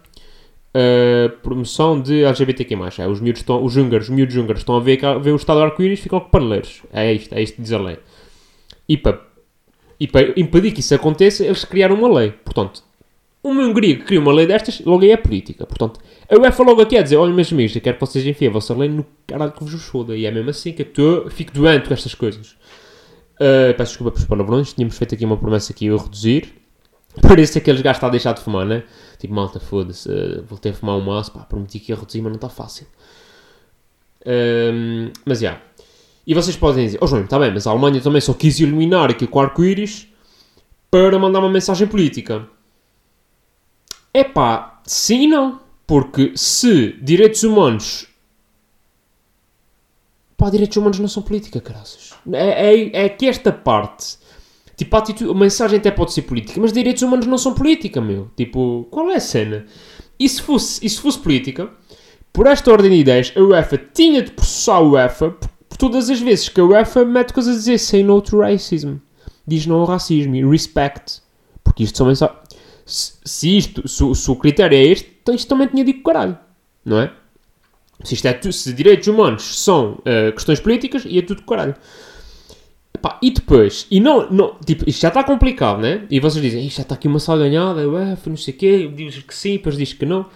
a 0.74 1.30
promoção 1.42 2.00
de 2.02 2.24
LGBTQ+. 2.24 2.76
É, 3.00 3.08
os, 3.08 3.20
miúdos 3.20 3.42
estão, 3.42 3.64
os 3.64 3.76
húngaros, 3.78 4.10
os 4.10 4.16
miúdos 4.16 4.36
húngaros 4.36 4.62
estão 4.62 4.76
a 4.76 4.80
ver, 4.80 4.98
cá- 4.98 5.18
ver 5.18 5.32
o 5.32 5.36
estádio 5.36 5.64
arco-íris 5.64 6.00
ficam 6.00 6.20
com 6.20 6.30
paneleiros. 6.30 6.84
É 6.92 7.14
isto, 7.14 7.34
é 7.34 7.42
isto 7.42 7.56
que 7.56 7.62
diz 7.62 7.72
a 7.72 7.80
lei. 7.80 7.98
E 8.88 8.98
para, 8.98 9.20
e 10.00 10.08
para 10.08 10.34
impedir 10.40 10.72
que 10.72 10.82
isso 10.82 10.94
aconteça, 10.94 11.44
eles 11.46 11.64
criaram 11.66 11.96
uma 11.96 12.20
lei. 12.20 12.32
Portanto, 12.32 12.84
uma 13.42 13.62
Hungria 13.64 13.96
que 13.96 14.04
cria 14.04 14.20
uma 14.20 14.34
lei 14.34 14.46
destas, 14.46 14.82
logo 14.82 15.04
aí 15.04 15.12
é 15.12 15.18
política. 15.18 15.66
Portanto, 15.66 16.00
a 16.30 16.36
UEFA 16.38 16.64
logo 16.64 16.82
aqui 16.82 16.98
a 16.98 17.02
dizer, 17.02 17.16
olha 17.16 17.34
meus 17.34 17.52
amigos, 17.54 17.76
eu 17.76 17.82
quero 17.82 17.98
que 17.98 18.06
vocês 18.06 18.26
enfiem 18.26 18.50
a 18.50 18.54
vossa 18.54 18.76
lei 18.76 18.90
no 18.90 19.06
caralho 19.26 19.52
que 19.52 19.64
vos 19.64 19.84
foda. 19.84 20.16
E 20.18 20.26
é 20.26 20.32
mesmo 20.32 20.50
assim 20.50 20.74
que 20.74 20.86
eu 20.98 21.30
fico 21.30 21.54
doente 21.54 21.88
com 21.88 21.94
estas 21.94 22.14
coisas. 22.14 22.56
Uh, 23.36 23.76
peço 23.76 23.92
desculpa 23.92 24.12
pelos 24.12 24.28
palavrões, 24.28 24.74
tínhamos 24.74 24.98
feito 24.98 25.14
aqui 25.14 25.26
uma 25.26 25.38
promessa 25.38 25.74
que 25.74 25.86
ia 25.86 25.98
reduzir. 25.98 26.54
Parece 27.22 27.58
aqueles 27.58 27.82
gajos 27.82 27.98
que 27.98 27.98
está 27.98 28.08
a 28.08 28.12
deixar 28.12 28.34
de 28.34 28.42
fumar, 28.42 28.66
né? 28.66 28.84
Tipo, 29.20 29.34
malta, 29.34 29.60
foda-se, 29.60 30.10
uh, 30.10 30.44
voltei 30.44 30.72
a 30.72 30.76
fumar 30.76 30.98
um 30.98 31.02
maço, 31.02 31.32
pá, 31.32 31.42
prometi 31.42 31.80
que 31.80 31.92
ia 31.92 31.96
reduzir, 31.96 32.22
mas 32.22 32.32
não 32.32 32.36
está 32.36 32.50
fácil. 32.50 32.88
Um, 34.26 35.12
mas, 35.26 35.40
já. 35.40 35.62
E 36.26 36.34
vocês 36.34 36.58
podem 36.58 36.86
dizer, 36.86 36.98
oh 37.02 37.08
João, 37.08 37.24
está 37.24 37.38
bem, 37.38 37.54
mas 37.54 37.68
a 37.68 37.72
Alemanha 37.72 38.02
também 38.02 38.20
só 38.20 38.34
quis 38.34 38.60
iluminar 38.60 39.12
aquilo 39.12 39.30
com 39.30 39.40
o 39.40 39.42
arco-íris 39.42 40.08
para 40.90 41.20
mandar 41.20 41.40
uma 41.40 41.50
mensagem 41.50 41.88
política. 41.88 42.48
É 44.14 44.24
pá, 44.24 44.82
sim 44.86 45.24
e 45.24 45.28
não. 45.28 45.60
Porque 45.86 46.34
se 46.36 46.94
direitos 46.94 47.44
humanos. 47.44 48.08
Pá, 50.36 50.50
direitos 50.50 50.76
humanos 50.78 50.98
não 51.00 51.08
são 51.08 51.22
política, 51.22 51.62
caraças. 51.62 52.15
É, 52.34 52.74
é, 52.74 53.06
é 53.06 53.10
que 53.10 53.28
esta 53.28 53.52
parte. 53.52 54.18
Tipo, 54.76 54.96
a, 54.96 55.00
atitude, 55.00 55.32
a 55.32 55.34
mensagem 55.34 55.80
até 55.80 55.90
pode 55.90 56.12
ser 56.14 56.24
política, 56.24 56.60
mas 56.60 56.74
direitos 56.74 57.02
humanos 57.02 57.26
não 57.26 57.38
são 57.38 57.54
política, 57.54 58.02
meu. 58.02 58.30
Tipo, 58.36 58.88
qual 58.92 59.10
é 59.10 59.16
a 59.16 59.20
cena? 59.22 59.66
E 60.20 60.28
se 60.28 60.42
fosse, 60.42 60.86
e 60.86 60.90
se 60.90 61.00
fosse 61.00 61.18
política, 61.20 61.70
por 62.34 62.48
esta 62.48 62.72
ordem 62.72 62.92
de 62.92 62.98
ideias, 62.98 63.32
a 63.36 63.40
UEFA 63.42 63.78
tinha 63.94 64.22
de 64.22 64.32
processar 64.32 64.76
a 64.76 64.82
UEFA 64.82 65.32
por, 65.32 65.50
por 65.70 65.78
todas 65.78 66.10
as 66.10 66.20
vezes 66.20 66.50
que 66.50 66.60
a 66.60 66.66
UEFA 66.66 67.06
mete 67.06 67.32
coisas 67.34 67.56
a 67.56 67.58
dizer 67.60 67.78
say 67.78 68.04
no 68.04 68.22
to 68.22 68.40
racism. 68.40 68.96
Diz 69.48 69.66
não 69.66 69.78
ao 69.82 69.86
racismo 69.86 70.36
e 70.36 70.44
respect. 70.46 71.22
Porque 71.64 71.84
isto 71.84 71.98
são 71.98 72.08
mensagens. 72.08 72.38
Se, 72.86 73.14
se 73.24 73.58
isto, 73.58 73.88
se, 73.88 74.16
se 74.16 74.32
o 74.32 74.36
critério 74.36 74.78
é 74.78 74.84
este, 74.84 75.10
então 75.22 75.34
isto 75.34 75.48
também 75.48 75.68
tinha 75.68 75.84
dito 75.86 76.04
caralho. 76.04 76.38
Não 76.84 77.00
é? 77.00 77.12
Se, 78.04 78.14
isto 78.14 78.26
é 78.28 78.34
tu- 78.34 78.52
se 78.52 78.74
direitos 78.74 79.08
humanos 79.08 79.64
são 79.64 80.00
eh, 80.06 80.32
questões 80.34 80.60
políticas, 80.60 81.04
ia 81.06 81.24
tudo 81.26 81.44
caralho. 81.44 81.76
Epá, 83.06 83.20
e 83.22 83.30
depois, 83.32 83.86
e 83.92 84.00
não, 84.00 84.30
não, 84.32 84.56
tipo, 84.66 84.84
isto 84.90 85.02
já 85.02 85.10
está 85.10 85.24
complicado, 85.24 85.80
né? 85.80 86.06
E 86.10 86.20
vocês 86.20 86.44
dizem, 86.44 86.66
isto 86.66 86.78
já 86.78 86.82
está 86.84 86.96
aqui 86.96 87.08
uma 87.08 87.20
sala 87.20 87.40
ganhada, 87.44 87.82
a 87.84 87.88
UEFA, 87.88 88.30
não 88.30 88.38
sei 88.38 88.54
o 88.54 88.58
quê, 88.58 88.88
diz 88.94 89.18
que 89.22 89.36
sim, 89.36 89.54
depois 89.54 89.78
diz 89.78 89.94
que 89.94 90.06
não. 90.06 90.22
O 90.22 90.28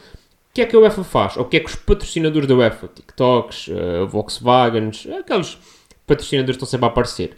que 0.54 0.62
é 0.62 0.66
que 0.66 0.76
a 0.76 0.80
UEFA 0.80 1.04
faz? 1.04 1.36
Ou 1.38 1.44
o 1.44 1.46
que 1.48 1.58
é 1.58 1.60
que 1.62 1.66
os 1.68 1.76
patrocinadores 1.76 2.48
da 2.48 2.56
UEFA, 2.56 2.88
TikToks, 2.94 3.70
eh, 3.70 4.06
Volkswagens, 4.06 5.08
aqueles 5.20 5.58
patrocinadores 6.06 6.56
estão 6.56 6.68
sempre 6.68 6.86
a 6.86 6.90
aparecer. 6.90 7.34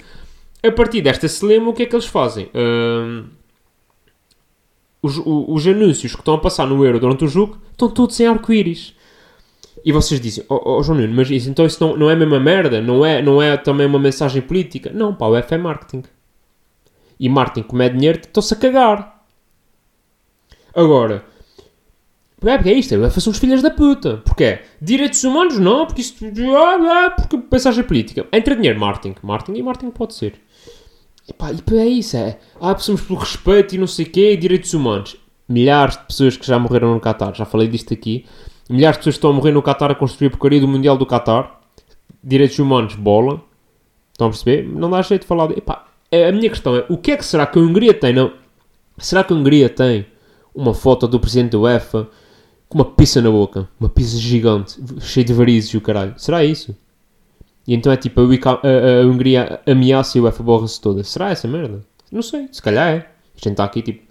A 0.63 0.71
partir 0.71 1.01
desta 1.01 1.27
celema, 1.27 1.69
o 1.69 1.73
que 1.73 1.83
é 1.83 1.85
que 1.85 1.95
eles 1.95 2.05
fazem? 2.05 2.49
Ahm, 2.53 3.25
os, 5.01 5.17
o- 5.17 5.45
os 5.53 5.65
anúncios 5.65 6.13
que 6.13 6.21
estão 6.21 6.33
a 6.35 6.37
passar 6.39 6.67
no 6.67 6.85
Euro 6.85 6.99
durante 6.99 7.23
o 7.25 7.27
jogo 7.27 7.57
estão 7.71 7.89
todos 7.89 8.19
em 8.19 8.27
arco-íris. 8.27 8.93
E 9.83 9.91
vocês 9.91 10.19
dizem, 10.19 10.43
oh, 10.49 10.77
oh, 10.77 10.83
João 10.83 10.99
Nuno, 10.99 11.13
mas 11.13 11.29
isso, 11.29 11.49
então 11.49 11.65
isso 11.65 11.83
não, 11.83 11.97
não 11.97 12.09
é 12.09 12.13
a 12.13 12.15
mesma 12.15 12.39
merda? 12.39 12.81
Não 12.81 13.05
é, 13.05 13.21
não 13.21 13.41
é 13.41 13.57
também 13.57 13.87
uma 13.87 13.99
mensagem 13.99 14.41
política? 14.41 14.91
Não, 14.93 15.15
pá, 15.15 15.27
o 15.27 15.35
F 15.35 15.53
é 15.53 15.57
marketing. 15.57 16.03
E 17.19 17.29
marketing, 17.29 17.67
como 17.67 17.81
é 17.81 17.89
dinheiro, 17.89 18.19
estão-se 18.19 18.53
a 18.53 18.57
cagar. 18.57 19.25
Agora, 20.75 21.23
é 22.43 22.57
porque 22.57 22.69
é 22.69 22.73
isto, 22.73 22.95
UEFA 22.95 23.19
são 23.19 23.31
os 23.31 23.37
filhos 23.37 23.61
da 23.61 23.69
puta. 23.69 24.17
Porquê? 24.17 24.61
Direitos 24.81 25.23
humanos 25.23 25.59
não, 25.59 25.85
porque 25.85 26.01
isso. 26.01 26.15
Porque 26.15 27.39
mensagem 27.51 27.83
política. 27.83 28.25
Entra 28.33 28.55
dinheiro, 28.55 28.79
marketing. 28.79 29.15
Marketing 29.21 29.59
e 29.59 29.63
marketing 29.63 29.91
pode 29.91 30.15
ser. 30.15 30.41
E 31.27 31.33
pá, 31.33 31.51
é 31.51 31.85
isso, 31.85 32.17
é. 32.17 32.39
Ah, 32.59 32.73
precisamos 32.73 33.01
pelo 33.01 33.19
respeito 33.19 33.75
e 33.75 33.77
não 33.77 33.85
sei 33.85 34.05
o 34.05 34.09
quê, 34.09 34.33
e 34.33 34.37
direitos 34.37 34.73
humanos. 34.73 35.15
Milhares 35.47 35.97
de 35.97 36.05
pessoas 36.05 36.35
que 36.35 36.47
já 36.47 36.57
morreram 36.57 36.93
no 36.93 36.99
Qatar, 36.99 37.35
já 37.35 37.45
falei 37.45 37.67
disto 37.67 37.93
aqui. 37.93 38.25
Milhares 38.71 38.95
de 38.97 38.99
pessoas 38.99 39.15
estão 39.15 39.29
a 39.29 39.33
morrer 39.33 39.51
no 39.51 39.61
Qatar 39.61 39.91
a 39.91 39.95
construir 39.95 40.27
a 40.27 40.31
porcaria 40.31 40.59
do 40.61 40.67
Mundial 40.67 40.97
do 40.97 41.05
Qatar. 41.05 41.59
Direitos 42.23 42.57
humanos, 42.59 42.95
bola. 42.95 43.41
Estão 44.11 44.27
a 44.27 44.29
perceber? 44.29 44.67
Não 44.67 44.89
dá 44.89 45.01
jeito 45.01 45.21
de 45.23 45.27
falar. 45.27 45.47
De... 45.47 45.57
Epá, 45.57 45.85
a 46.11 46.31
minha 46.31 46.49
questão 46.49 46.75
é, 46.75 46.85
o 46.89 46.97
que 46.97 47.11
é 47.11 47.17
que 47.17 47.25
será 47.25 47.45
que 47.45 47.57
a 47.57 47.61
Hungria 47.61 47.93
tem? 47.93 48.13
Não? 48.13 48.31
Será 48.97 49.23
que 49.23 49.33
a 49.33 49.35
Hungria 49.35 49.69
tem 49.69 50.05
uma 50.53 50.73
foto 50.73 51.07
do 51.07 51.19
presidente 51.19 51.51
da 51.51 51.59
UEFA 51.59 52.07
com 52.69 52.77
uma 52.77 52.85
pizza 52.85 53.21
na 53.21 53.31
boca? 53.31 53.67
Uma 53.79 53.89
pizza 53.89 54.17
gigante, 54.17 54.77
cheia 54.99 55.25
de 55.25 55.33
varizes 55.33 55.71
e 55.71 55.77
o 55.77 55.81
caralho. 55.81 56.13
Será 56.17 56.43
isso? 56.43 56.75
E 57.67 57.73
então 57.73 57.91
é 57.91 57.97
tipo, 57.97 58.21
a, 58.21 58.23
a- 58.23 59.01
a 59.01 59.05
Hungria 59.07 59.59
ameaça 59.65 60.17
e 60.17 60.21
a 60.21 60.23
UEFA 60.25 60.43
borra-se 60.43 60.79
toda. 60.79 61.03
Será 61.03 61.29
essa 61.31 61.47
merda? 61.47 61.81
Não 62.11 62.21
sei, 62.21 62.47
se 62.51 62.61
calhar 62.61 62.87
é. 62.89 62.97
A 62.97 63.37
gente 63.37 63.51
está 63.53 63.63
aqui 63.63 63.81
tipo... 63.81 64.03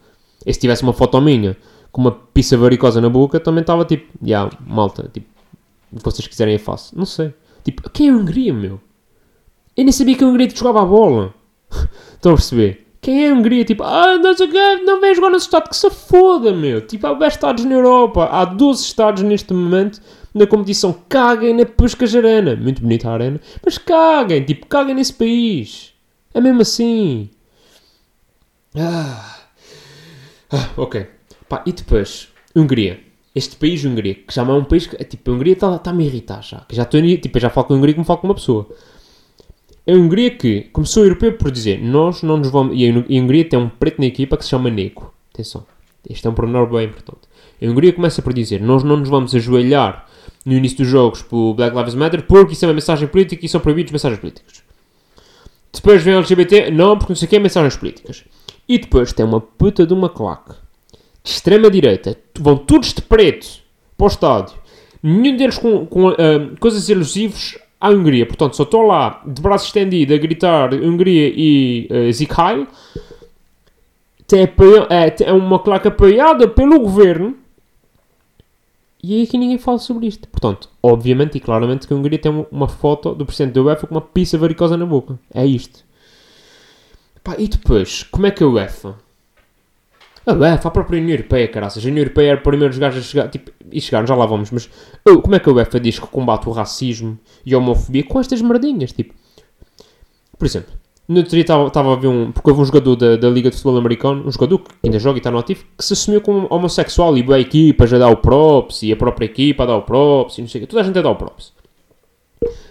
E 0.44 0.52
se 0.52 0.58
tivesse 0.58 0.82
uma 0.82 0.92
foto 0.94 1.20
minha 1.20 1.56
com 1.90 2.00
uma 2.00 2.12
pizza 2.12 2.56
varicosa 2.56 3.00
na 3.00 3.08
boca, 3.08 3.40
também 3.40 3.60
estava 3.62 3.84
tipo... 3.84 4.06
Ya, 4.24 4.48
malta, 4.66 5.10
tipo... 5.12 5.26
Vocês 5.92 6.26
quiserem 6.26 6.54
eu 6.54 6.60
faço. 6.60 6.96
Não 6.96 7.04
sei. 7.04 7.34
Tipo, 7.64 7.88
quem 7.90 8.08
é 8.08 8.12
a 8.12 8.14
Hungria, 8.14 8.54
meu? 8.54 8.80
Eu 9.76 9.84
nem 9.84 9.92
sabia 9.92 10.16
que 10.16 10.22
a 10.22 10.26
Hungria 10.26 10.46
tipo, 10.46 10.60
jogava 10.60 10.82
a 10.82 10.86
bola. 10.86 11.34
Estão 12.14 12.32
a 12.32 12.36
perceber? 12.36 12.86
Quem 13.00 13.24
é 13.24 13.30
a 13.30 13.34
Hungria? 13.34 13.64
Tipo, 13.64 13.82
ah, 13.82 14.18
não 14.18 14.36
sei 14.36 14.46
o 14.46 14.84
não 14.84 15.00
vem 15.00 15.14
jogar 15.14 15.30
nesse 15.30 15.46
estado, 15.46 15.68
que 15.68 15.76
se 15.76 15.90
foda, 15.90 16.52
meu. 16.52 16.86
Tipo, 16.86 17.06
há 17.06 17.14
10 17.14 17.32
estados 17.32 17.64
na 17.64 17.74
Europa. 17.74 18.28
Há 18.30 18.44
12 18.44 18.82
estados 18.84 19.22
neste 19.22 19.54
momento 19.54 20.00
na 20.34 20.46
competição. 20.46 20.94
Caguem 21.08 21.54
na 21.54 21.64
Arena. 22.18 22.56
Muito 22.56 22.82
bonita 22.82 23.08
a 23.08 23.14
arena. 23.14 23.40
Mas 23.64 23.78
caguem, 23.78 24.44
tipo, 24.44 24.66
caguem 24.66 24.94
nesse 24.94 25.14
país. 25.14 25.94
É 26.34 26.40
mesmo 26.40 26.60
assim. 26.60 27.30
Ah. 28.76 29.38
Ah, 30.52 30.68
ok. 30.76 31.06
Pá, 31.50 31.64
e 31.66 31.72
depois, 31.72 32.28
Hungria. 32.54 33.00
Este 33.34 33.56
país, 33.56 33.84
Hungria, 33.84 34.14
que 34.14 34.32
já 34.32 34.42
é 34.42 34.44
um 34.46 34.62
país 34.64 34.86
que, 34.86 34.94
é, 34.94 35.04
tipo, 35.04 35.30
a 35.30 35.34
Hungria 35.34 35.52
está 35.54 35.80
a 35.84 35.92
me 35.92 36.06
irritar 36.06 36.42
já. 36.42 36.60
Que 36.60 36.76
já 36.76 36.84
tipo, 36.84 37.36
eu 37.36 37.40
já 37.40 37.50
falo 37.50 37.66
com 37.66 37.74
a 37.74 37.76
Hungria 37.76 37.92
como 37.94 38.04
falo 38.04 38.20
com 38.20 38.28
uma 38.28 38.34
pessoa. 38.36 38.68
A 39.84 39.92
Hungria 39.92 40.30
que 40.30 40.62
começou 40.72 41.02
o 41.02 41.06
europeu 41.06 41.32
por 41.32 41.50
dizer, 41.50 41.80
nós 41.82 42.22
não 42.22 42.36
nos 42.36 42.50
vamos... 42.50 42.78
E 42.78 42.88
a 42.88 42.92
Hun- 42.92 43.04
a 43.08 43.20
Hungria 43.22 43.44
tem 43.44 43.58
um 43.58 43.68
preto 43.68 43.98
na 43.98 44.06
equipa 44.06 44.36
que 44.36 44.44
se 44.44 44.50
chama 44.50 44.70
Neco. 44.70 45.12
Atenção. 45.34 45.66
Este 46.08 46.24
é 46.24 46.30
um 46.30 46.34
pormenor 46.34 46.68
bem 46.70 46.86
importante. 46.86 47.20
A 47.60 47.66
Hungria 47.66 47.92
começa 47.92 48.22
por 48.22 48.32
dizer, 48.32 48.60
nós 48.60 48.84
não 48.84 48.96
nos 48.98 49.08
vamos 49.08 49.34
ajoelhar 49.34 50.06
no 50.46 50.52
início 50.52 50.78
dos 50.78 50.86
jogos 50.86 51.22
pelo 51.22 51.52
Black 51.54 51.76
Lives 51.76 51.94
Matter 51.96 52.22
porque 52.22 52.52
isso 52.52 52.64
é 52.64 52.68
uma 52.68 52.74
mensagem 52.74 53.08
política 53.08 53.44
e 53.44 53.48
são 53.48 53.60
proibidos 53.60 53.90
mensagens 53.90 54.20
políticas. 54.20 54.62
Depois 55.72 56.00
vem 56.02 56.14
o 56.14 56.18
LGBT, 56.18 56.70
não, 56.70 56.96
porque 56.96 57.10
não 57.12 57.16
sei 57.16 57.26
o 57.26 57.28
que 57.28 57.36
é 57.36 57.38
mensagens 57.40 57.76
políticas. 57.76 58.24
E 58.68 58.78
depois 58.78 59.12
tem 59.12 59.26
uma 59.26 59.40
puta 59.40 59.84
de 59.86 59.92
uma 59.92 60.08
claque 60.08 60.54
extrema-direita, 61.24 62.16
vão 62.38 62.56
todos 62.56 62.94
de 62.94 63.02
preto 63.02 63.46
para 63.96 64.04
o 64.04 64.08
estádio, 64.08 64.56
nenhum 65.02 65.36
deles 65.36 65.58
com, 65.58 65.86
com 65.86 66.08
ah, 66.08 66.14
coisas 66.58 66.88
elusivos 66.88 67.58
à 67.80 67.88
Hungria. 67.88 68.26
Portanto, 68.26 68.56
só 68.56 68.64
estou 68.64 68.82
lá 68.82 69.22
de 69.26 69.40
braço 69.40 69.66
estendido 69.66 70.12
a 70.14 70.18
gritar 70.18 70.74
Hungria 70.74 71.32
e 71.34 71.88
uh, 71.90 72.08
é, 75.24 75.32
uma 75.32 75.58
claque 75.58 75.88
apoiada 75.88 76.46
pelo 76.46 76.78
governo. 76.78 77.36
E 79.02 79.22
aqui 79.22 79.38
ninguém 79.38 79.56
fala 79.56 79.78
sobre 79.78 80.06
isto. 80.06 80.28
Portanto, 80.28 80.68
obviamente 80.82 81.38
e 81.38 81.40
claramente 81.40 81.88
que 81.88 81.94
a 81.94 81.96
Hungria 81.96 82.18
tem 82.18 82.46
uma 82.50 82.68
foto 82.68 83.14
do 83.14 83.24
presidente 83.24 83.54
da 83.54 83.62
UEFA 83.62 83.86
com 83.86 83.94
uma 83.94 84.00
pizza 84.02 84.36
varicosa 84.36 84.76
na 84.76 84.84
boca. 84.84 85.18
É 85.32 85.44
isto. 85.46 85.82
Pá, 87.24 87.34
e 87.38 87.48
depois, 87.48 88.02
como 88.02 88.26
é 88.26 88.30
que 88.30 88.44
a 88.44 88.46
UEFA? 88.46 88.94
A 90.26 90.32
UEFA, 90.32 90.68
a 90.68 90.70
própria 90.70 91.00
União 91.00 91.16
Europeia, 91.16 91.48
caraças. 91.48 91.84
A 91.84 91.88
União 91.88 92.02
Europeia 92.02 92.32
era 92.32 92.40
o 92.40 92.42
primeiro 92.42 92.68
dos 92.68 92.78
gajos 92.78 93.04
a 93.04 93.08
chegar. 93.08 93.28
Tipo, 93.28 93.50
e 93.72 93.80
chegaram, 93.80 94.06
já 94.06 94.14
lá 94.14 94.26
vamos. 94.26 94.50
Mas 94.50 94.68
como 95.04 95.34
é 95.34 95.38
que 95.38 95.48
a 95.48 95.52
UEFA 95.52 95.80
diz 95.80 95.98
que 95.98 96.06
combate 96.06 96.48
o 96.48 96.52
racismo 96.52 97.18
e 97.44 97.54
a 97.54 97.58
homofobia 97.58 98.04
com 98.04 98.20
estas 98.20 98.42
merdinhas? 98.42 98.92
Tipo, 98.92 99.14
por 100.38 100.46
exemplo, 100.46 100.72
no 101.08 101.16
outro 101.16 101.32
dia 101.32 101.40
estava 101.40 101.92
a 101.92 101.96
ver 101.96 102.06
um. 102.06 102.30
Porque 102.30 102.50
houve 102.50 102.62
um 102.62 102.64
jogador 102.64 102.96
da, 102.96 103.16
da 103.16 103.28
Liga 103.28 103.50
de 103.50 103.56
Futebol 103.56 103.78
Americano, 103.78 104.26
um 104.26 104.30
jogador 104.30 104.58
que 104.58 104.70
ainda 104.84 104.98
joga 104.98 105.16
e 105.16 105.20
está 105.20 105.30
no 105.30 105.38
ativo, 105.38 105.64
que 105.76 105.84
se 105.84 105.92
assumiu 105.94 106.20
como 106.20 106.46
homossexual 106.50 107.18
e 107.18 107.34
a 107.34 107.40
equipa 107.40 107.86
já 107.86 107.98
dá 107.98 108.08
o 108.08 108.16
props 108.16 108.82
e 108.84 108.92
a 108.92 108.96
própria 108.96 109.26
equipa 109.26 109.66
dá 109.66 109.74
o 109.74 109.82
props 109.82 110.38
e 110.38 110.42
não 110.42 110.48
sei 110.48 110.60
o 110.60 110.62
quê. 110.62 110.66
Toda 110.68 110.82
a 110.82 110.84
gente 110.84 110.98
a 110.98 111.02
dá 111.02 111.10
o 111.10 111.16
props. 111.16 111.52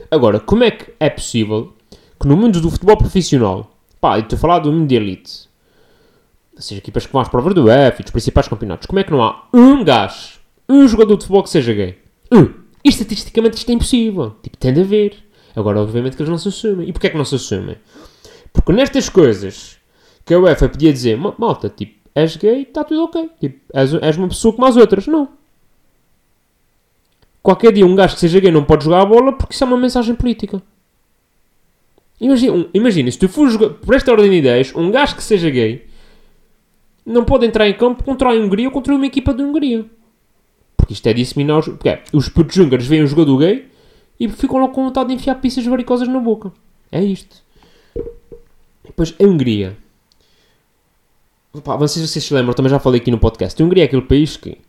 Agora, 0.09 0.39
como 0.39 0.63
é 0.63 0.71
que 0.71 0.93
é 0.99 1.09
possível 1.09 1.73
que 2.19 2.27
no 2.27 2.37
mundo 2.37 2.61
do 2.61 2.69
futebol 2.69 2.95
profissional, 2.95 3.71
pá, 3.99 4.17
eu 4.17 4.21
estou 4.21 4.37
a 4.37 4.39
falar 4.39 4.59
do 4.59 4.71
mundo 4.71 4.87
de 4.87 4.95
elite, 4.95 5.48
seja, 6.61 6.79
equipas 6.79 7.05
que 7.05 7.13
vão 7.13 7.21
às 7.21 7.27
provas 7.29 7.53
do 7.53 7.69
F 7.69 8.01
e 8.01 8.03
dos 8.03 8.11
principais 8.11 8.47
campeonatos, 8.47 8.85
como 8.87 8.99
é 8.99 9.03
que 9.03 9.11
não 9.11 9.23
há 9.23 9.47
um 9.53 9.83
gajo, 9.83 10.39
um 10.67 10.87
jogador 10.87 11.15
de 11.15 11.23
futebol 11.23 11.43
que 11.43 11.49
seja 11.49 11.73
gay? 11.73 11.97
Um! 12.31 12.45
E 12.83 12.89
estatisticamente 12.89 13.57
isto 13.57 13.69
é 13.69 13.73
impossível. 13.73 14.35
Tipo, 14.41 14.57
tem 14.57 14.73
de 14.73 14.81
haver. 14.81 15.15
Agora, 15.55 15.81
obviamente 15.81 16.15
que 16.15 16.21
eles 16.21 16.29
não 16.29 16.37
se 16.37 16.47
assumem. 16.47 16.87
E 16.87 16.93
porquê 16.93 17.07
é 17.07 17.09
que 17.09 17.17
não 17.17 17.25
se 17.25 17.35
assumem? 17.35 17.75
Porque 18.53 18.71
nestas 18.71 19.09
coisas 19.09 19.77
que 20.25 20.33
a 20.33 20.39
UEFA 20.39 20.69
podia 20.69 20.93
dizer, 20.93 21.17
"Ma- 21.17 21.33
malta, 21.37 21.69
tipo, 21.69 21.99
és 22.15 22.35
gay, 22.37 22.61
está 22.63 22.83
tudo 22.83 23.03
ok. 23.03 23.29
Tipo, 23.39 23.59
és, 23.73 23.93
és 23.95 24.17
uma 24.17 24.27
pessoa 24.29 24.53
como 24.53 24.65
as 24.67 24.77
outras. 24.77 25.07
Não. 25.07 25.27
Qualquer 27.41 27.71
dia 27.73 27.85
um 27.85 27.95
gajo 27.95 28.13
que 28.15 28.19
seja 28.19 28.39
gay 28.39 28.51
não 28.51 28.63
pode 28.63 28.83
jogar 28.85 29.01
a 29.01 29.05
bola 29.05 29.31
porque 29.33 29.53
isso 29.53 29.63
é 29.63 29.67
uma 29.67 29.77
mensagem 29.77 30.13
política. 30.15 30.61
Imagina, 32.19 32.53
um- 32.53 32.69
imagina 32.73 33.09
se 33.11 33.17
tu 33.17 33.29
for 33.29 33.49
jogar, 33.49 33.69
por 33.69 33.95
esta 33.95 34.11
ordem 34.11 34.29
de 34.29 34.37
ideias, 34.37 34.73
um 34.75 34.91
gajo 34.91 35.15
que 35.15 35.23
seja 35.23 35.49
gay 35.49 35.87
não 37.09 37.25
pode 37.25 37.45
entrar 37.45 37.67
em 37.67 37.73
campo 37.73 38.03
contra 38.03 38.29
a 38.29 38.33
Hungria 38.33 38.67
ou 38.67 38.71
contra 38.71 38.93
uma 38.93 39.05
equipa 39.05 39.33
de 39.33 39.41
Hungria. 39.41 39.85
Porque 40.77 40.93
isto 40.93 41.07
é 41.07 41.13
disseminar 41.13 41.57
os. 41.57 41.65
Porque 41.65 41.89
é, 41.89 42.03
os 42.13 42.29
putos 42.29 42.55
húngaros 42.55 42.85
veem 42.85 43.03
um 43.03 43.07
jogador 43.07 43.37
gay 43.39 43.67
e 44.19 44.29
ficam 44.29 44.59
logo 44.59 44.73
com 44.73 44.85
vontade 44.85 45.09
de 45.09 45.15
enfiar 45.15 45.35
pizzas 45.35 45.65
varicosas 45.65 46.07
na 46.07 46.19
boca. 46.19 46.51
É 46.91 47.03
isto. 47.03 47.43
Depois, 48.85 49.15
a 49.19 49.23
Hungria. 49.23 49.75
Pá, 51.63 51.87
se 51.87 52.07
vocês 52.07 52.23
se 52.23 52.33
lembram, 52.33 52.53
também 52.53 52.69
já 52.69 52.79
falei 52.79 53.01
aqui 53.01 53.09
no 53.09 53.17
podcast. 53.17 53.59
A 53.59 53.65
Hungria 53.65 53.83
é 53.83 53.87
aquele 53.87 54.03
país 54.03 54.37
que 54.37 54.59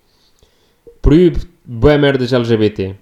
proíbe 1.03 1.41
boa 1.63 1.99
merdas 1.99 2.33
LGBT. 2.33 2.97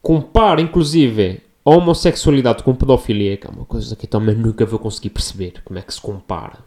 Compara, 0.00 0.62
inclusive, 0.62 1.42
a 1.62 1.70
homossexualidade 1.70 2.62
com 2.62 2.74
pedofilia, 2.74 3.36
que 3.36 3.46
é 3.46 3.50
uma 3.50 3.66
coisa 3.66 3.94
que 3.94 4.06
eu 4.06 4.10
também 4.10 4.34
nunca 4.34 4.64
vou 4.64 4.78
conseguir 4.78 5.10
perceber. 5.10 5.62
Como 5.62 5.78
é 5.78 5.82
que 5.82 5.92
se 5.92 6.00
compara 6.00 6.58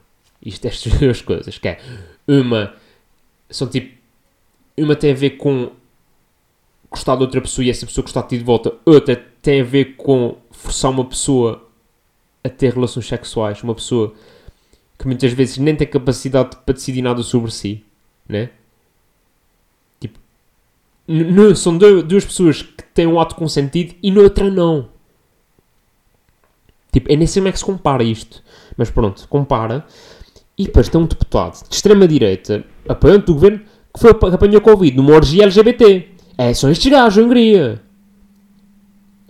isto, 0.43 0.65
estas 0.65 0.93
duas 0.93 1.21
coisas. 1.21 1.57
Que 1.57 1.67
é, 1.69 1.79
uma... 2.27 2.73
São 3.49 3.67
tipo... 3.67 3.97
Uma 4.77 4.95
tem 4.95 5.11
a 5.11 5.15
ver 5.15 5.31
com 5.31 5.71
gostar 6.89 7.15
de 7.15 7.21
outra 7.23 7.41
pessoa 7.41 7.65
e 7.65 7.69
essa 7.69 7.85
pessoa 7.85 8.03
gostar 8.03 8.21
de 8.23 8.29
ti 8.29 8.37
de 8.37 8.43
volta. 8.43 8.73
Outra 8.85 9.15
tem 9.41 9.61
a 9.61 9.63
ver 9.63 9.95
com 9.95 10.37
forçar 10.51 10.89
uma 10.89 11.05
pessoa 11.05 11.67
a 12.43 12.49
ter 12.49 12.73
relações 12.73 13.05
sexuais. 13.07 13.61
Uma 13.61 13.75
pessoa 13.75 14.13
que 14.97 15.05
muitas 15.05 15.31
vezes 15.33 15.57
nem 15.57 15.75
tem 15.75 15.87
capacidade 15.87 16.55
para 16.65 16.73
decidir 16.73 17.01
nada 17.01 17.21
sobre 17.23 17.51
si, 17.51 17.83
né? 18.27 18.49
Tipo, 19.99 20.17
são 21.55 21.77
do- 21.77 22.03
duas 22.03 22.25
pessoas 22.25 22.61
que 22.61 22.83
têm 22.93 23.07
um 23.07 23.19
ato 23.19 23.35
consentido 23.35 23.95
e 24.01 24.11
noutra 24.11 24.49
não. 24.49 24.89
Tipo, 26.91 27.11
eu 27.11 27.17
nem 27.17 27.27
sei 27.27 27.41
como 27.41 27.49
é 27.49 27.51
que 27.51 27.59
se 27.59 27.65
compara 27.65 28.03
isto. 28.03 28.43
Mas 28.77 28.89
pronto, 28.89 29.27
compara. 29.27 29.85
E 30.59 30.65
depois 30.65 30.89
tem 30.89 30.99
um 30.99 31.05
deputado 31.05 31.63
de 31.69 31.73
extrema-direita, 31.73 32.65
apoiante 32.89 33.27
do 33.27 33.33
governo, 33.33 33.61
que, 33.93 33.99
foi, 33.99 34.13
que 34.13 34.25
apanhou 34.25 34.59
Covid 34.59 34.97
numa 34.97 35.13
orgia 35.13 35.43
LGBT. 35.43 36.05
É, 36.37 36.53
são 36.53 36.69
estes 36.69 36.91
gajos, 36.91 37.23
Hungria. 37.23 37.81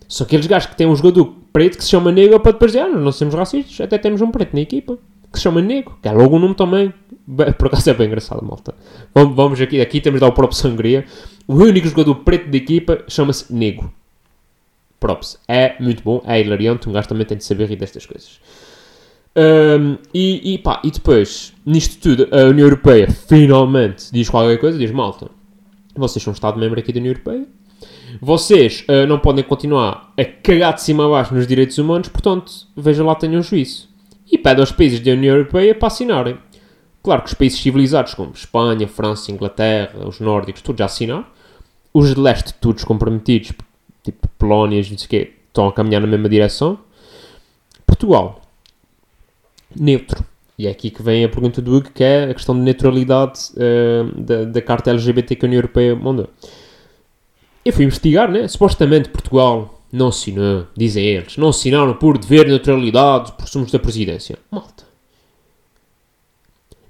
São 0.07 0.25
aqueles 0.25 0.47
gajos 0.47 0.71
que 0.71 0.75
têm 0.75 0.87
um 0.87 0.95
jogador 0.95 1.35
preto 1.53 1.77
que 1.77 1.83
se 1.83 1.89
chama 1.91 2.11
negro 2.11 2.39
para 2.39 2.53
depois 2.53 2.71
dizer, 2.71 2.83
ah, 2.83 2.89
não 2.89 3.11
somos 3.11 3.35
racistas, 3.35 3.79
até 3.79 3.99
temos 3.99 4.21
um 4.21 4.31
preto 4.31 4.55
na 4.55 4.61
equipa 4.61 4.97
que 5.31 5.37
se 5.37 5.43
chama 5.43 5.61
negro, 5.61 5.99
que 6.01 6.09
é 6.09 6.11
logo 6.11 6.35
um 6.35 6.39
nome 6.39 6.55
também. 6.55 6.91
Por 7.59 7.67
acaso 7.67 7.91
é 7.91 7.93
bem 7.93 8.07
engraçado, 8.07 8.43
malta. 8.43 8.73
Vamos, 9.13 9.35
vamos 9.35 9.61
aqui, 9.61 9.79
aqui 9.79 10.01
temos 10.01 10.19
de 10.19 10.21
dar 10.21 10.29
o 10.29 10.33
próprio 10.33 10.57
Sangria. 10.57 11.05
O 11.47 11.53
único 11.53 11.87
jogador 11.87 12.15
preto 12.15 12.49
da 12.49 12.57
equipa 12.57 13.03
chama-se 13.07 13.53
Nego. 13.53 13.93
Props. 14.99 15.37
É 15.47 15.75
muito 15.79 16.01
bom, 16.03 16.23
é 16.25 16.41
hilariante, 16.41 16.89
um 16.89 16.91
gajo 16.91 17.07
também 17.07 17.27
tem 17.27 17.37
de 17.37 17.43
saber 17.43 17.67
rir 17.67 17.75
destas 17.75 18.07
coisas. 18.07 18.39
Ahm, 19.35 19.97
e, 20.13 20.53
e 20.53 20.57
pá, 20.57 20.81
e 20.83 20.91
depois, 20.91 21.53
nisto 21.65 21.99
tudo, 22.01 22.27
a 22.35 22.45
União 22.45 22.65
Europeia 22.65 23.09
finalmente 23.09 24.11
diz 24.11 24.29
qualquer 24.29 24.57
coisa, 24.57 24.77
diz 24.77 24.91
malta, 24.91 25.29
vocês 25.95 26.23
são 26.23 26.31
um 26.31 26.33
Estado-membro 26.33 26.79
aqui 26.79 26.91
da 26.91 26.99
União 26.99 27.13
Europeia, 27.13 27.47
vocês 28.21 28.83
ah, 28.87 29.05
não 29.05 29.19
podem 29.19 29.43
continuar 29.43 30.11
a 30.17 30.25
cagar 30.25 30.73
de 30.73 30.81
cima 30.81 31.05
a 31.05 31.09
baixo 31.09 31.33
nos 31.33 31.45
direitos 31.45 31.77
humanos, 31.77 32.09
portanto, 32.09 32.51
veja 32.75 33.03
lá, 33.03 33.15
tenham 33.15 33.41
juízo. 33.41 33.87
E 34.31 34.37
pede 34.37 34.59
aos 34.59 34.71
países 34.71 34.99
da 34.99 35.11
União 35.11 35.35
Europeia 35.35 35.73
para 35.73 35.87
assinarem. 35.87 36.37
Claro 37.01 37.21
que 37.21 37.29
os 37.29 37.33
países 37.33 37.59
civilizados, 37.59 38.13
como 38.13 38.31
Espanha, 38.31 38.87
França, 38.87 39.31
Inglaterra, 39.31 40.07
os 40.07 40.19
nórdicos, 40.19 40.61
todos 40.61 40.79
já 40.79 40.85
assinaram. 40.85 41.25
Os 41.93 42.13
de 42.13 42.19
leste, 42.19 42.53
todos 42.55 42.83
comprometidos, 42.83 43.53
tipo 44.03 44.27
Polónia, 44.37 44.77
não 44.77 44.97
sei 44.97 45.05
o 45.05 45.09
quê, 45.09 45.33
estão 45.47 45.67
a 45.67 45.73
caminhar 45.73 46.01
na 46.01 46.07
mesma 46.07 46.29
direção. 46.29 46.77
Portugal, 47.87 48.41
neutro. 49.75 50.23
E 50.57 50.67
é 50.67 50.71
aqui 50.71 50.89
que 50.89 51.01
vem 51.01 51.23
a 51.23 51.29
pergunta 51.29 51.61
do 51.61 51.73
Hugo, 51.73 51.89
que 51.93 52.03
é 52.03 52.25
a 52.25 52.33
questão 52.33 52.53
de 52.53 52.61
neutralidade 52.61 53.39
eh, 53.55 54.03
da, 54.17 54.43
da 54.43 54.61
carta 54.61 54.89
LGBT 54.89 55.35
que 55.35 55.45
a 55.45 55.47
União 55.47 55.59
Europeia 55.59 55.95
mandou. 55.95 56.27
Eu 57.63 57.71
fui 57.71 57.85
investigar, 57.85 58.29
né? 58.29 58.45
Supostamente 58.47 59.07
Portugal 59.09 59.81
não 59.91 60.09
assinou, 60.09 60.67
dizem 60.75 61.05
eles, 61.05 61.37
não 61.37 61.49
assinaram 61.49 61.93
por 61.93 62.17
dever 62.17 62.43
de 62.45 62.51
neutralidade, 62.51 63.31
porque 63.33 63.51
somos 63.51 63.71
da 63.71 63.79
presidência. 63.79 64.37
Malta. 64.51 64.83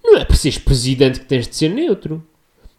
Não 0.04 0.18
é 0.18 0.26
por 0.26 0.36
seres 0.36 0.58
presidente 0.58 1.20
que 1.20 1.26
tens 1.28 1.48
de 1.48 1.56
ser 1.56 1.70
neutro. 1.70 2.24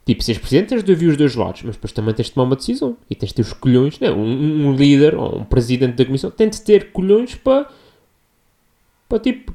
Tipo, 0.04 0.24
seres 0.24 0.40
presidente 0.40 0.70
tens 0.70 0.82
de 0.82 0.90
ouvir 0.90 1.06
os 1.06 1.16
dois 1.16 1.34
lados, 1.36 1.62
mas 1.62 1.76
depois 1.76 1.92
também 1.92 2.12
tens 2.14 2.26
de 2.26 2.32
tomar 2.32 2.46
uma 2.46 2.56
decisão. 2.56 2.96
E 3.08 3.14
tens 3.14 3.28
de 3.28 3.34
ter 3.36 3.42
os 3.42 3.52
colhões, 3.52 4.00
né? 4.00 4.10
Um, 4.10 4.68
um 4.68 4.74
líder 4.74 5.14
ou 5.14 5.38
um 5.38 5.44
presidente 5.44 5.94
da 5.94 6.04
comissão 6.04 6.30
tem 6.30 6.48
de 6.48 6.60
ter 6.62 6.90
colhões 6.90 7.36
para. 7.36 7.70
para 9.08 9.20
tipo. 9.20 9.54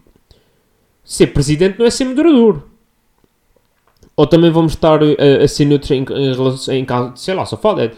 Ser 1.06 1.28
presidente 1.28 1.80
não 1.80 1.86
é 1.86 1.90
ser 1.90 2.04
moderador. 2.06 2.64
Ou 4.18 4.26
também 4.28 4.50
vamos 4.52 4.74
estar 4.74 5.00
a, 5.04 5.44
a 5.44 5.48
ser 5.48 5.66
neutros 5.66 5.92
em, 5.92 6.04
em. 6.04 6.78
Em, 6.80 6.86
caso- 6.86 7.16
sei 7.16 7.34
lá, 7.36 7.46
só 7.46 7.56
fala 7.58 7.84
é, 7.86 7.92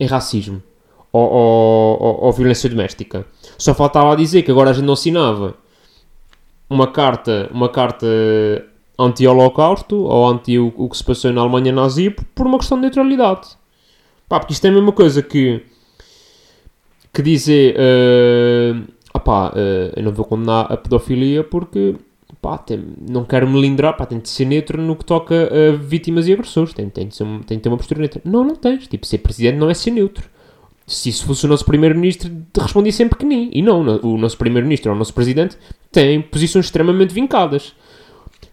em 0.00 0.06
racismo. 0.06 0.62
Ou, 1.12 1.22
ou, 1.30 2.02
ou- 2.02 2.24
ou 2.24 2.32
violência 2.32 2.68
doméstica. 2.68 3.24
Só 3.58 3.74
faltava 3.74 4.16
dizer 4.16 4.42
que 4.42 4.50
agora 4.50 4.70
a 4.70 4.72
gente 4.72 4.84
não 4.84 4.94
assinava 4.94 5.54
uma 6.68 6.86
carta, 6.88 7.48
uma 7.52 7.68
carta 7.68 8.06
anti-holocausto 8.98 9.96
ou 9.96 10.28
anti 10.28 10.58
o, 10.58 10.72
o 10.76 10.88
que 10.88 10.96
se 10.96 11.04
passou 11.04 11.32
na 11.32 11.40
Alemanha 11.42 11.72
nazi 11.72 12.10
por, 12.10 12.46
uma 12.46 12.58
questão 12.58 12.78
de 12.78 12.82
neutralidade. 12.82 13.48
Pá, 14.28 14.40
porque 14.40 14.54
isto 14.54 14.64
é 14.64 14.70
a 14.70 14.72
mesma 14.72 14.92
coisa 14.92 15.22
que 15.22 15.60
que 17.12 17.22
dizer 17.22 17.76
eh, 17.78 18.74
opá, 19.14 19.52
eh, 19.54 19.92
eu 19.96 20.02
não 20.02 20.12
vou 20.12 20.24
condenar 20.24 20.72
a 20.72 20.76
pedofilia 20.76 21.44
porque 21.44 21.94
pá, 22.44 22.58
tem- 22.58 22.84
não 23.08 23.24
quero 23.24 23.48
me 23.48 23.58
lindrar, 23.58 23.96
pá, 23.96 24.04
tem 24.04 24.18
de 24.18 24.28
ser 24.28 24.44
neutro 24.44 24.80
no 24.80 24.94
que 24.94 25.04
toca 25.06 25.34
a 25.50 25.76
vítimas 25.76 26.28
e 26.28 26.32
agressores, 26.34 26.74
tem, 26.74 26.90
tem, 26.90 27.08
de 27.08 27.16
ser, 27.16 27.24
tem 27.46 27.56
de 27.56 27.62
ter 27.62 27.70
uma 27.70 27.78
postura 27.78 28.00
neutra. 28.00 28.20
Não, 28.22 28.44
não 28.44 28.54
tens, 28.54 28.86
tipo, 28.86 29.06
ser 29.06 29.18
presidente 29.18 29.56
não 29.56 29.70
é 29.70 29.72
ser 29.72 29.90
neutro. 29.92 30.28
Se 30.86 31.08
isso 31.08 31.24
fosse 31.24 31.46
o 31.46 31.48
nosso 31.48 31.64
primeiro-ministro, 31.64 32.30
respondia 32.60 32.92
sempre 32.92 33.18
que 33.18 33.24
nem. 33.24 33.48
E 33.50 33.62
não, 33.62 33.80
o 33.80 34.18
nosso 34.18 34.36
primeiro-ministro 34.36 34.90
ou 34.90 34.94
o 34.94 34.98
nosso 34.98 35.14
presidente 35.14 35.56
tem 35.90 36.20
posições 36.20 36.66
extremamente 36.66 37.14
vincadas. 37.14 37.74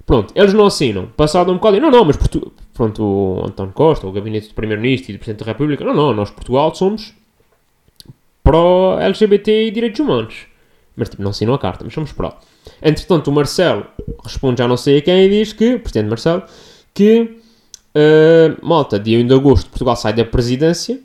Pronto, 0.05 0.31
eles 0.33 0.53
não 0.53 0.65
assinam. 0.65 1.07
Passado 1.17 1.51
um 1.51 1.55
bocado, 1.55 1.81
não, 1.81 1.91
não, 1.91 2.05
mas 2.05 2.15
Portu... 2.15 2.53
pronto, 2.73 3.03
o 3.03 3.45
António 3.45 3.73
Costa, 3.73 4.07
o 4.07 4.11
gabinete 4.13 4.47
do 4.47 4.53
primeiro-ministro 4.53 5.11
e 5.11 5.15
do 5.15 5.19
presidente 5.19 5.43
da 5.43 5.51
República, 5.51 5.83
não, 5.83 5.93
não, 5.93 6.13
nós 6.13 6.31
Portugal 6.31 6.73
somos 6.73 7.13
pró-LGBT 8.41 9.67
e 9.67 9.71
direitos 9.71 9.99
humanos. 9.99 10.45
Mas 10.95 11.09
tipo, 11.09 11.21
não 11.23 11.29
assinam 11.31 11.53
a 11.53 11.59
carta, 11.59 11.83
mas 11.85 11.93
somos 11.93 12.11
pró. 12.11 12.37
Entretanto, 12.81 13.29
o 13.29 13.31
Marcelo 13.33 13.85
responde 14.23 14.59
já 14.59 14.67
não 14.67 14.77
sei 14.77 14.97
a 14.97 15.01
quem 15.01 15.25
e 15.25 15.29
diz 15.29 15.53
que, 15.53 15.75
o 15.75 15.79
presidente 15.79 16.09
Marcelo, 16.09 16.43
que 16.93 17.37
eh, 17.95 18.55
malta, 18.61 18.99
dia 18.99 19.17
1 19.19 19.27
de 19.27 19.33
agosto, 19.33 19.69
Portugal 19.69 19.95
sai 19.95 20.13
da 20.13 20.25
presidência. 20.25 20.99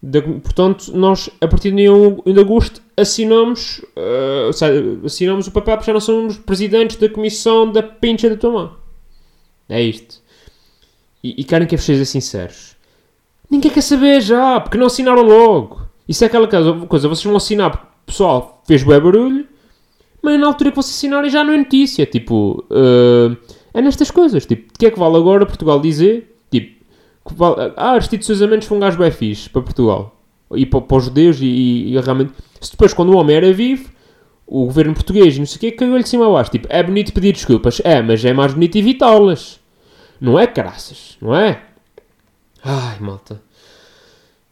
Da- 0.00 0.22
portanto, 0.22 0.92
nós, 0.96 1.28
a 1.40 1.48
partir 1.48 1.70
de 1.70 1.78
dia 1.78 1.92
1 1.92 2.22
de 2.32 2.38
agosto, 2.40 2.80
assinamos, 2.96 3.84
sai- 4.54 4.98
assinamos 5.04 5.48
o 5.48 5.50
papel 5.50 5.76
porque 5.76 5.90
já 5.90 5.92
não 5.92 6.00
somos 6.00 6.36
presidentes 6.38 6.96
da 6.96 7.08
comissão 7.08 7.70
da 7.70 7.82
pincha 7.82 8.30
da 8.30 8.36
tua 8.36 8.50
mão. 8.52 8.76
É 9.68 9.82
isto. 9.82 10.22
E, 11.22 11.40
e 11.40 11.44
querem 11.44 11.66
que 11.66 11.74
eu 11.74 11.78
vos 11.78 11.84
seja 11.84 12.04
sinceros. 12.04 12.76
Ninguém 13.50 13.72
quer 13.72 13.80
saber 13.82 14.20
já, 14.20 14.60
porque 14.60 14.78
não 14.78 14.86
assinaram 14.86 15.22
logo. 15.22 15.82
Isso 16.08 16.22
é 16.22 16.28
aquela 16.28 16.46
coisa 16.48 17.08
vocês 17.08 17.24
vão 17.24 17.36
assinar, 17.36 17.87
pessoal, 18.08 18.62
fez 18.66 18.82
bué 18.82 18.98
barulho, 19.00 19.46
mas 20.22 20.38
na 20.40 20.46
altura 20.48 20.70
que 20.70 20.76
vocês 20.76 20.96
assinarem 20.96 21.30
já 21.30 21.44
não 21.44 21.52
é 21.52 21.56
notícia. 21.58 22.04
Tipo, 22.06 22.64
eh, 22.70 23.36
é 23.74 23.80
nestas 23.80 24.10
coisas. 24.10 24.44
Tipo, 24.44 24.70
o 24.74 24.78
que 24.78 24.86
é 24.86 24.90
que 24.90 24.98
vale 24.98 25.16
agora 25.16 25.46
Portugal 25.46 25.78
dizer? 25.80 26.36
Tipo, 26.50 26.84
vale, 27.36 27.72
ah, 27.76 27.92
Aristides 27.92 28.26
Sousa 28.26 28.46
Mendes 28.46 28.66
foi 28.66 28.76
um 28.76 28.80
gajo 28.80 28.98
bem 28.98 29.10
fixe 29.10 29.48
para 29.48 29.62
Portugal. 29.62 30.16
E 30.54 30.64
para, 30.66 30.80
para 30.80 30.96
os 30.96 31.04
judeus 31.04 31.40
e, 31.40 31.44
e- 31.46 31.94
e 31.94 32.00
realmente... 32.00 32.32
Se 32.60 32.70
depois, 32.72 32.92
quando 32.94 33.10
o 33.12 33.16
homem 33.16 33.36
era 33.36 33.52
vivo, 33.52 33.90
o 34.46 34.64
governo 34.64 34.94
português 34.94 35.36
e 35.36 35.38
não 35.38 35.46
sei 35.46 35.56
o 35.56 35.60
quê 35.60 35.70
caiu-lhe 35.72 36.02
de 36.02 36.08
cima 36.08 36.26
a 36.26 36.30
baixo. 36.30 36.50
Tipo, 36.50 36.66
é 36.70 36.82
bonito 36.82 37.12
pedir 37.12 37.32
desculpas. 37.32 37.80
É, 37.84 38.00
mas 38.02 38.24
é 38.24 38.32
mais 38.32 38.54
bonito 38.54 38.76
evitá-las. 38.76 39.60
Não 40.20 40.38
é, 40.38 40.46
caraças? 40.46 41.16
Não 41.20 41.36
é? 41.36 41.62
Ai, 42.64 42.98
malta. 42.98 43.40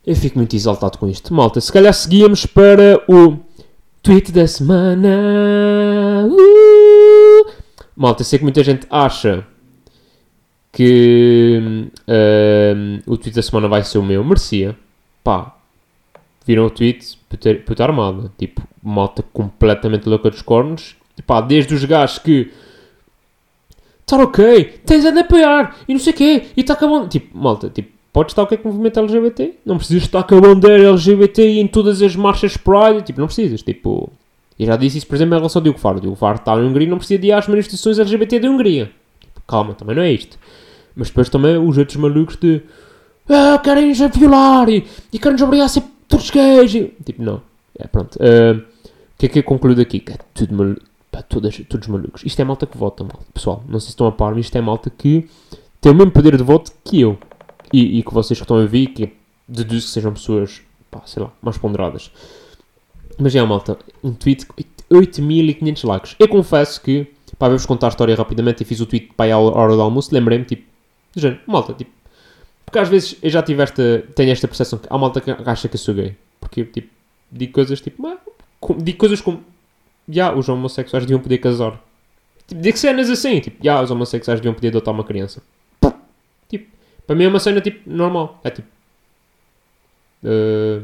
Eu 0.07 0.15
fico 0.15 0.39
muito 0.39 0.55
exaltado 0.55 0.99
com 0.99 1.09
isto. 1.09 1.35
Malta, 1.35 1.61
se 1.61 1.73
calhar 1.73 1.93
seguíamos 1.93 2.47
para 2.47 3.03
o 3.09 3.39
tweet 4.07 4.31
da 4.31 4.47
semana. 4.47 6.29
Uh! 6.31 7.51
Malta, 7.97 8.23
sei 8.23 8.39
que 8.39 8.45
muita 8.45 8.63
gente 8.63 8.87
acha 8.89 9.45
que 10.71 11.91
hum, 12.07 13.01
o 13.05 13.17
tweet 13.17 13.35
da 13.35 13.43
semana 13.43 13.67
vai 13.67 13.83
ser 13.83 13.99
o 13.99 14.05
meu. 14.05 14.23
Merecia. 14.23 14.77
Pá, 15.25 15.57
viram 16.47 16.67
o 16.67 16.71
tweet, 16.71 17.19
puta 17.67 17.83
armada. 17.83 18.31
Tipo, 18.39 18.63
malta 18.81 19.25
completamente 19.33 20.09
louca 20.09 20.31
dos 20.31 20.41
cornos. 20.41 20.95
Pá, 21.27 21.41
desde 21.41 21.75
os 21.75 21.85
gajos 21.85 22.21
que... 22.21 22.53
Tá 24.07 24.17
ok, 24.19 24.81
tens 24.87 25.05
a 25.05 25.11
de 25.11 25.19
apoiar, 25.19 25.77
e 25.89 25.93
não 25.93 25.99
sei 25.99 26.13
o 26.13 26.17
quê, 26.17 26.45
e 26.57 26.61
está 26.61 26.75
acabando... 26.75 27.09
Tipo, 27.09 27.37
malta, 27.37 27.69
tipo, 27.69 27.91
podes 28.13 28.31
estar 28.33 28.45
ok 28.45 28.57
com 28.57 28.69
o 28.69 28.73
movimento 28.73 29.01
LGBT? 29.01 29.55
Não 29.67 29.77
precisas 29.77 30.05
estar 30.05 30.23
com 30.23 30.37
a 30.37 30.41
bandeira 30.41 30.89
LGBT 30.91 31.43
em 31.59 31.67
todas 31.67 32.01
as 32.01 32.15
marchas 32.15 32.57
Pride. 32.57 33.03
Tipo, 33.05 33.21
não 33.21 33.27
precisas, 33.27 33.63
tipo... 33.63 34.11
Eu 34.59 34.67
já 34.67 34.77
disse 34.77 34.99
isso, 34.99 35.07
por 35.07 35.17
exemplo, 35.17 35.35
em 35.35 35.39
relação 35.39 35.61
ao 35.61 35.65
Diogo 35.65 35.79
Faro. 35.79 35.99
O 35.99 36.01
Diogo 36.01 36.17
Faro 36.17 36.37
está 36.37 36.57
na 36.57 36.63
Hungria 36.63 36.87
e 36.87 36.91
não 36.91 36.97
precisa 36.97 37.21
de 37.21 37.27
ir 37.27 37.33
às 37.33 37.47
manifestações 37.47 37.99
LGBT 37.99 38.41
da 38.41 38.49
Hungria. 38.49 38.91
Tipo, 39.21 39.43
calma, 39.47 39.75
também 39.75 39.95
não 39.95 40.03
é 40.03 40.13
isto. 40.13 40.39
Mas 40.95 41.09
depois 41.09 41.29
também 41.29 41.59
os 41.59 41.77
outros 41.77 41.97
malucos 41.97 42.37
de... 42.37 42.63
Ah, 43.29 43.59
querem-nos 43.59 43.99
violar 44.17 44.69
e, 44.71 44.87
e 45.13 45.19
querem-nos 45.19 45.43
obrigar 45.43 45.67
a 45.67 45.69
ser 45.69 45.83
todos 46.09 46.31
gays. 46.31 46.71
Tipo, 47.05 47.23
não. 47.23 47.43
É, 47.79 47.87
pronto. 47.87 48.17
Ah, 48.19 48.63
o 48.87 49.19
que 49.19 49.27
é 49.27 49.29
que 49.29 49.39
eu 49.41 49.43
concluo 49.43 49.75
daqui? 49.75 50.01
Que 50.01 50.13
é 50.13 50.17
tudo 50.33 50.55
maluco. 50.55 50.81
Pá, 51.17 51.23
todas, 51.23 51.57
todos 51.67 51.89
malucos. 51.89 52.23
Isto 52.25 52.41
é 52.43 52.45
malta 52.45 52.67
que 52.67 52.77
vota, 52.77 53.03
malta. 53.03 53.25
Pessoal, 53.33 53.65
não 53.67 53.81
sei 53.81 53.87
se 53.87 53.93
estão 53.93 54.07
a 54.07 54.13
par, 54.13 54.35
mas 54.35 54.45
isto 54.45 54.57
é 54.57 54.61
malta 54.61 54.91
que 54.91 55.27
tem 55.81 55.91
o 55.91 55.95
mesmo 55.95 56.11
poder 56.13 56.37
de 56.37 56.43
voto 56.43 56.71
que 56.85 57.01
eu. 57.01 57.19
E, 57.73 57.99
e 57.99 58.03
que 58.03 58.13
vocês 58.13 58.39
que 58.39 58.45
estão 58.45 58.59
a 58.59 58.61
ouvir, 58.61 58.89
que 58.89 59.13
deduzo 59.49 59.87
que 59.87 59.93
sejam 59.93 60.13
pessoas, 60.13 60.61
pá, 60.91 61.01
sei 61.07 61.23
lá, 61.23 61.33
mais 61.41 61.57
ponderadas. 61.57 62.11
Mas 63.19 63.35
é, 63.35 63.43
malta, 63.43 63.79
um 64.05 64.13
tweet 64.13 64.45
com 64.45 64.55
8500 64.91 65.85
likes. 65.85 66.17
Eu 66.19 66.29
confesso 66.29 66.83
que, 66.83 67.07
pá, 67.39 67.49
vou-vos 67.49 67.65
contar 67.65 67.87
a 67.87 67.91
história 67.91 68.15
rapidamente. 68.15 68.63
Eu 68.63 68.67
fiz 68.67 68.81
o 68.81 68.87
tweet 68.87 69.13
para 69.17 69.33
a 69.35 69.39
hora 69.39 69.75
do 69.75 69.81
almoço, 69.81 70.15
lembrei-me, 70.15 70.45
tipo, 70.45 70.65
de 71.15 71.23
género, 71.23 71.41
malta, 71.47 71.73
tipo, 71.73 71.91
porque 72.67 72.79
às 72.79 72.89
vezes 72.89 73.17
eu 73.23 73.31
já 73.31 73.43
tive 73.43 73.63
esta, 73.63 74.05
tenho 74.15 74.33
esta 74.33 74.47
percepção 74.47 74.79
que 74.79 74.87
há 74.91 74.99
malta 74.99 75.21
que 75.23 75.31
acha 75.31 75.67
que 75.67 75.77
eu 75.77 75.79
sou 75.79 75.95
gay. 75.95 76.15
Porque 76.39 76.61
eu, 76.61 76.67
tipo, 76.67 76.91
digo 77.33 77.53
coisas 77.53 77.81
tipo, 77.81 78.19
com- 78.61 78.77
digo 78.77 78.99
coisas 78.99 79.21
como, 79.21 79.41
já, 80.09 80.35
os 80.35 80.49
homossexuais 80.49 81.05
deviam 81.05 81.21
poder 81.21 81.39
casar. 81.39 81.81
Tipo, 82.47 82.61
digo 82.61 82.79
cenas 82.79 83.11
assim, 83.11 83.41
tipo, 83.41 83.63
já, 83.63 83.83
os 83.83 83.91
homossexuais 83.91 84.41
deviam 84.41 84.55
poder 84.55 84.69
adotar 84.69 84.95
uma 84.95 85.05
criança. 85.05 85.43
Tipo, 86.49 86.71
para 87.07 87.17
mim 87.17 87.25
é 87.25 87.29
uma 87.29 87.41
cena, 87.41 87.61
tipo, 87.61 87.89
normal. 87.89 88.41
É 88.45 88.51
tipo, 88.51 88.69
eh, 90.25 90.83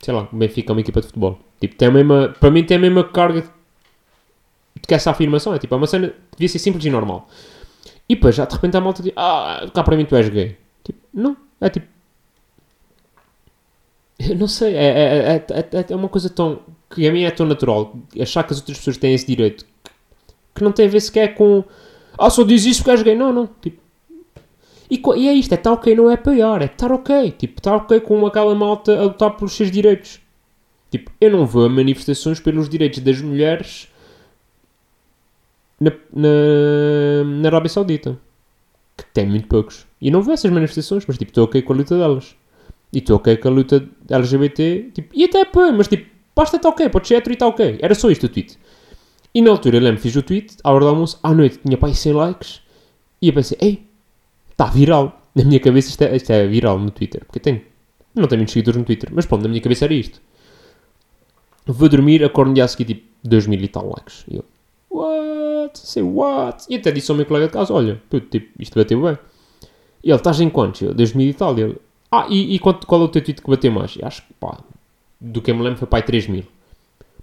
sei 0.00 0.14
lá, 0.14 0.28
o 0.32 0.36
Benfica 0.36 0.72
é 0.72 0.74
uma 0.74 0.80
equipa 0.80 1.00
de 1.00 1.06
futebol. 1.06 1.38
Tipo, 1.60 1.74
tem 1.76 1.88
a 1.88 1.90
mesma, 1.90 2.34
para 2.40 2.50
mim 2.50 2.64
tem 2.64 2.76
a 2.76 2.80
mesma 2.80 3.04
carga 3.04 3.42
de 3.42 4.86
que 4.86 4.94
essa 4.94 5.10
afirmação. 5.10 5.54
É 5.54 5.58
tipo, 5.58 5.74
é 5.74 5.78
uma 5.78 5.86
cena 5.86 6.08
que 6.08 6.36
devia 6.36 6.48
ser 6.48 6.58
simples 6.58 6.84
e 6.84 6.90
normal. 6.90 7.28
E 8.08 8.14
depois 8.14 8.34
já 8.34 8.44
de 8.46 8.54
repente 8.54 8.76
a 8.76 8.80
malta 8.80 9.02
diz, 9.02 9.12
ah, 9.16 9.66
cá 9.74 9.82
para 9.82 9.96
mim 9.96 10.04
tu 10.04 10.16
és 10.16 10.28
gay. 10.28 10.56
Tipo, 10.84 10.98
não, 11.12 11.36
é 11.60 11.68
tipo. 11.68 11.86
Eu 14.18 14.34
não 14.36 14.48
sei, 14.48 14.74
é, 14.74 14.84
é, 14.84 15.36
é, 15.36 15.58
é, 15.60 15.86
é 15.90 15.96
uma 15.96 16.08
coisa 16.08 16.28
tão. 16.30 16.60
Que 16.90 17.06
a 17.06 17.12
mim 17.12 17.22
é 17.22 17.30
tão 17.30 17.46
natural. 17.46 17.96
Achar 18.20 18.42
que 18.44 18.52
as 18.52 18.58
outras 18.58 18.78
pessoas 18.78 18.96
têm 18.96 19.14
esse 19.14 19.26
direito 19.26 19.66
que, 20.58 20.64
não 20.64 20.72
tem 20.72 20.86
a 20.86 20.90
ver 20.90 21.00
sequer 21.00 21.34
com. 21.34 21.64
Ah, 22.18 22.28
só 22.28 22.42
diz 22.42 22.64
isso 22.64 22.80
porque 22.80 22.90
és 22.90 23.02
gay. 23.02 23.14
Não, 23.14 23.32
não. 23.32 23.48
Tipo. 23.60 23.80
E, 24.90 25.02
e 25.16 25.28
é 25.28 25.34
isto, 25.34 25.52
é 25.52 25.54
estar 25.54 25.72
ok, 25.72 25.94
não 25.94 26.10
é 26.10 26.14
apoiar, 26.14 26.62
é 26.62 26.64
estar 26.64 26.90
ok. 26.90 27.32
Tipo, 27.32 27.60
estar 27.60 27.76
ok 27.76 28.00
com 28.00 28.26
aquela 28.26 28.54
malta 28.54 28.98
a 28.98 29.04
lutar 29.04 29.36
pelos 29.36 29.52
seus 29.52 29.70
direitos. 29.70 30.20
Tipo, 30.90 31.10
eu 31.20 31.30
não 31.30 31.46
vou 31.46 31.66
a 31.66 31.68
manifestações 31.68 32.40
pelos 32.40 32.68
direitos 32.68 33.00
das 33.00 33.20
mulheres 33.20 33.88
na, 35.78 35.92
na, 36.12 37.24
na 37.24 37.48
Arábia 37.48 37.68
Saudita. 37.68 38.18
Que 38.96 39.04
tem 39.12 39.26
muito 39.26 39.46
poucos. 39.46 39.86
E 40.00 40.10
não 40.10 40.22
vou 40.22 40.32
a 40.32 40.34
essas 40.34 40.50
manifestações, 40.50 41.04
mas 41.06 41.18
tipo, 41.18 41.30
estou 41.30 41.44
ok 41.44 41.60
com 41.60 41.72
a 41.74 41.76
luta 41.76 41.98
delas. 41.98 42.34
E 42.90 42.98
estou 42.98 43.16
ok 43.16 43.36
com 43.36 43.48
a 43.48 43.50
luta 43.50 43.86
LGBT. 44.08 44.90
Tipo, 44.94 45.14
e 45.14 45.24
até 45.24 45.42
apoio, 45.42 45.74
mas 45.74 45.86
tipo, 45.86 46.08
basta 46.38 46.56
estar 46.56 46.68
ok, 46.68 46.88
pode 46.88 47.08
ser 47.08 47.16
hétero 47.16 47.32
e 47.32 47.34
está 47.34 47.48
ok. 47.48 47.78
Era 47.82 47.96
só 47.96 48.08
isto 48.10 48.26
o 48.26 48.28
tweet. 48.28 48.56
E 49.34 49.42
na 49.42 49.50
altura, 49.50 49.76
eu 49.78 49.82
lembro, 49.82 50.00
fiz 50.00 50.14
o 50.14 50.22
tweet, 50.22 50.56
à 50.62 50.70
hora 50.70 50.84
do 50.84 50.88
almoço, 50.88 51.18
à 51.20 51.34
noite, 51.34 51.58
tinha 51.58 51.76
aí 51.82 51.94
100 51.94 52.12
likes. 52.12 52.60
E 53.20 53.28
eu 53.28 53.34
pensei, 53.34 53.58
ei, 53.60 53.86
está 54.50 54.66
viral. 54.66 55.20
Na 55.34 55.44
minha 55.44 55.58
cabeça 55.58 55.88
isto 55.88 56.02
é, 56.02 56.14
isto 56.14 56.30
é 56.30 56.46
viral 56.46 56.78
no 56.78 56.92
Twitter. 56.92 57.24
Porque 57.24 57.40
eu 57.40 57.42
tenho, 57.42 57.60
não 58.14 58.28
tenho 58.28 58.38
muitos 58.38 58.52
seguidores 58.52 58.78
no 58.78 58.84
Twitter, 58.84 59.10
mas 59.12 59.26
pronto, 59.26 59.42
na 59.42 59.48
minha 59.48 59.60
cabeça 59.60 59.84
era 59.84 59.94
isto. 59.94 60.20
Vou 61.66 61.88
dormir, 61.88 62.24
acordo 62.24 62.48
no 62.48 62.54
dia 62.54 62.64
a 62.64 62.68
seguir, 62.68 62.94
tipo, 62.94 63.08
2000 63.24 63.60
e 63.60 63.68
tal 63.68 63.88
likes. 63.88 64.24
E 64.28 64.36
eu, 64.36 64.44
what? 64.90 65.76
Say 65.78 66.02
what? 66.04 66.64
E 66.70 66.76
até 66.76 66.92
disse 66.92 67.10
ao 67.10 67.16
meu 67.16 67.26
colega 67.26 67.46
de 67.46 67.52
casa, 67.52 67.74
olha, 67.74 68.00
puto, 68.08 68.26
tipo, 68.28 68.50
isto 68.62 68.78
bateu 68.78 69.02
bem. 69.02 69.18
E 70.04 70.10
ele, 70.10 70.16
estás 70.16 70.40
em 70.40 70.48
quantos? 70.48 70.82
Eu, 70.82 70.94
2000 70.94 71.28
e 71.28 71.34
tal. 71.34 71.58
E 71.58 71.62
ele, 71.62 71.76
ah, 72.12 72.26
e, 72.30 72.54
e 72.54 72.58
quanto, 72.60 72.86
qual 72.86 73.02
é 73.02 73.04
o 73.04 73.08
teu 73.08 73.22
tweet 73.22 73.42
que 73.42 73.50
bateu 73.50 73.72
mais? 73.72 73.98
Acho 74.02 74.22
que, 74.22 74.32
pá, 74.34 74.58
do 75.20 75.40
que 75.42 75.50
eu 75.50 75.54
me 75.56 75.62
lembro 75.62 75.78
foi, 75.78 75.88
pá, 75.88 76.00
3000. 76.02 76.44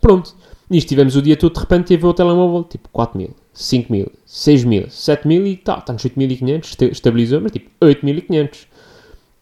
Pronto. 0.01 0.35
Nisto 0.69 0.89
tivemos 0.89 1.15
o 1.15 1.21
dia 1.21 1.37
todo, 1.37 1.53
de 1.53 1.59
repente 1.59 1.87
teve 1.89 2.05
o 2.07 2.13
telemóvel, 2.13 2.63
tipo, 2.63 2.89
4000, 2.89 3.35
5000, 3.53 4.11
6000, 4.25 4.89
7000 4.89 5.45
e 5.47 5.57
tá, 5.57 5.77
está 5.77 5.93
nos 5.93 6.03
8500, 6.03 6.69
esta- 6.71 6.85
estabilizou, 6.85 7.39
mas 7.41 7.51
tipo, 7.51 7.69
8500. 7.81 8.67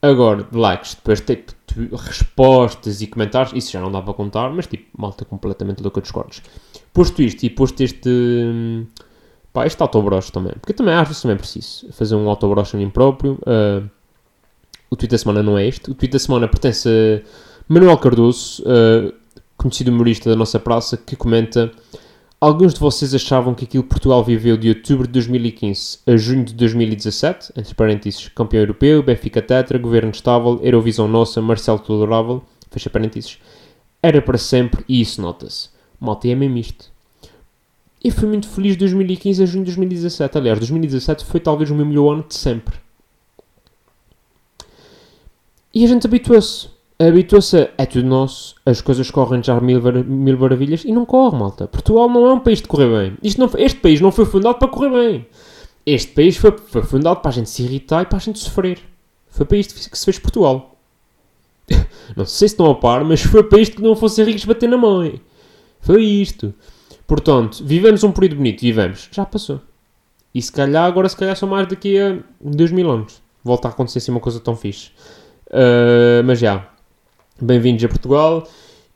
Agora, 0.02 0.46
likes, 0.52 0.96
depois 0.96 1.22
tipo, 1.22 1.54
respostas 1.96 3.02
e 3.02 3.08
comentários, 3.08 3.54
isso 3.56 3.72
já 3.72 3.80
não 3.80 3.90
dá 3.90 4.02
para 4.02 4.14
contar, 4.14 4.50
mas 4.52 4.68
tipo, 4.68 4.86
malta 4.98 5.24
completamente 5.24 5.82
louca 5.82 6.02
dos 6.02 6.12
cortes. 6.12 6.44
Posto 6.94 7.22
isto 7.22 7.44
e 7.46 7.50
posto 7.50 7.82
este. 7.82 8.10
hum, 8.10 8.86
Pá, 9.54 9.66
este 9.66 9.82
autobroche 9.82 10.32
também. 10.32 10.54
Porque 10.60 10.72
eu 10.74 10.76
também 10.76 10.94
às 10.96 11.08
vezes 11.08 11.22
também 11.22 11.38
preciso 11.38 11.88
fazer 11.94 12.16
um 12.16 12.28
autobroche 12.28 12.76
a 12.76 12.80
mim 12.80 12.90
próprio. 12.90 13.40
ah, 13.46 13.82
o 14.90 14.96
tweet 14.96 15.12
da 15.12 15.18
semana 15.18 15.42
não 15.42 15.58
é 15.58 15.68
este. 15.68 15.90
O 15.90 15.94
tweet 15.96 16.12
da 16.12 16.20
semana 16.20 16.48
pertence 16.48 16.90
a 16.90 17.22
Manuel 17.68 17.98
Cardoso, 17.98 18.64
ah, 18.66 19.14
conhecido 19.58 19.92
humorista 19.92 20.30
da 20.30 20.36
nossa 20.36 20.60
praça, 20.60 20.98
que 20.98 21.16
comenta 21.16 21.72
Alguns 22.44 22.74
de 22.74 22.80
vocês 22.82 23.16
achavam 23.16 23.56
que 23.56 23.64
aquilo 23.64 23.86
Portugal 23.86 24.22
viveu 24.22 24.58
de 24.58 24.68
outubro 24.68 25.08
de 25.08 25.14
2015 25.14 26.00
a 26.06 26.18
junho 26.18 26.44
de 26.44 26.54
2017, 26.54 27.54
entre 27.56 27.74
parênteses, 27.74 28.28
campeão 28.36 28.60
europeu, 28.60 29.02
Benfica 29.02 29.42
Tetra, 29.42 29.80
governo 29.80 30.12
estável, 30.12 30.60
Eurovisão 30.62 31.08
nossa, 31.08 31.42
Marcelo 31.42 31.80
tolerável, 31.80 32.44
fecha 32.70 32.90
parênteses, 32.90 33.40
era 34.02 34.22
para 34.22 34.38
sempre 34.38 34.84
e 34.90 35.00
isso 35.00 35.22
nota-se. 35.22 35.70
Malta, 35.98 36.28
e 36.28 36.32
é 36.32 36.36
mesmo 36.36 36.58
isto. 36.58 36.92
Eu 38.04 38.12
fui 38.12 38.28
muito 38.28 38.50
feliz 38.50 38.74
de 38.74 38.80
2015 38.80 39.42
a 39.42 39.46
junho 39.46 39.64
de 39.64 39.72
2017. 39.72 40.38
Aliás, 40.38 40.60
2017 40.60 41.24
foi 41.24 41.40
talvez 41.40 41.72
o 41.72 41.76
meu 41.76 41.86
melhor 41.86 42.12
ano 42.12 42.26
de 42.28 42.36
sempre. 42.36 42.76
E 45.74 45.86
a 45.86 45.88
gente 45.88 46.06
habituou-se. 46.06 46.73
Habituou-se 47.08 47.58
a 47.58 47.70
é 47.78 47.86
tudo 47.86 48.08
nosso, 48.08 48.56
as 48.66 48.80
coisas 48.80 49.10
correm 49.12 49.44
já 49.44 49.60
mil, 49.60 49.82
mil 50.06 50.38
maravilhas 50.38 50.86
e 50.86 50.92
não 50.92 51.06
corre, 51.06 51.38
malta. 51.38 51.68
Portugal 51.68 52.08
não 52.08 52.28
é 52.28 52.34
um 52.34 52.40
país 52.40 52.62
de 52.62 52.68
correr 52.68 52.88
bem. 52.88 53.18
Isto 53.22 53.40
não, 53.42 53.50
este 53.58 53.80
país 53.80 54.00
não 54.00 54.12
foi 54.12 54.26
fundado 54.26 54.58
para 54.58 54.68
correr 54.68 54.90
bem. 54.90 55.28
Este 55.86 56.14
país 56.14 56.38
foi, 56.38 56.56
foi 56.58 56.82
fundado 56.84 57.20
para 57.20 57.30
a 57.30 57.34
gente 57.34 57.50
se 57.50 57.64
irritar 57.64 58.04
e 58.04 58.06
para 58.06 58.18
a 58.18 58.22
gente 58.22 58.40
sofrer. 58.40 58.80
Foi 59.28 59.46
para 59.46 59.58
isto 59.58 59.74
que 59.90 59.98
se 59.98 60.06
fez 60.06 60.18
Portugal. 60.18 60.78
não 62.16 62.26
sei 62.26 62.48
se 62.48 62.54
estão 62.54 62.70
a 62.70 62.76
par, 62.76 63.04
mas 63.04 63.22
foi 63.22 63.44
para 63.44 63.60
isto 63.60 63.76
que 63.78 63.82
não 63.82 63.96
fossem 63.96 64.24
ricos 64.24 64.46
bater 64.46 64.70
na 64.70 64.78
mãe. 64.78 65.20
Foi 65.82 66.04
isto. 66.04 66.54
Portanto, 67.06 67.64
vivemos 67.66 68.04
um 68.04 68.12
período 68.12 68.38
bonito, 68.38 68.62
vivemos. 68.62 69.10
Já 69.12 69.26
passou. 69.26 69.60
E 70.34 70.42
se 70.42 70.52
calhar, 70.52 70.86
agora 70.86 71.10
se 71.10 71.18
calhar 71.18 71.36
só 71.36 71.46
mais 71.46 71.68
daqui 71.68 72.00
a 72.00 72.20
2000 72.40 72.90
anos. 72.90 73.22
Volta 73.44 73.68
a 73.68 73.72
acontecer 73.72 73.98
assim 73.98 74.12
uma 74.12 74.22
coisa 74.22 74.40
tão 74.40 74.56
fixe. 74.56 74.92
Ah, 75.52 76.24
mas 76.24 76.40
já. 76.40 76.73
Bem-vindos 77.42 77.84
a 77.84 77.88
Portugal. 77.88 78.48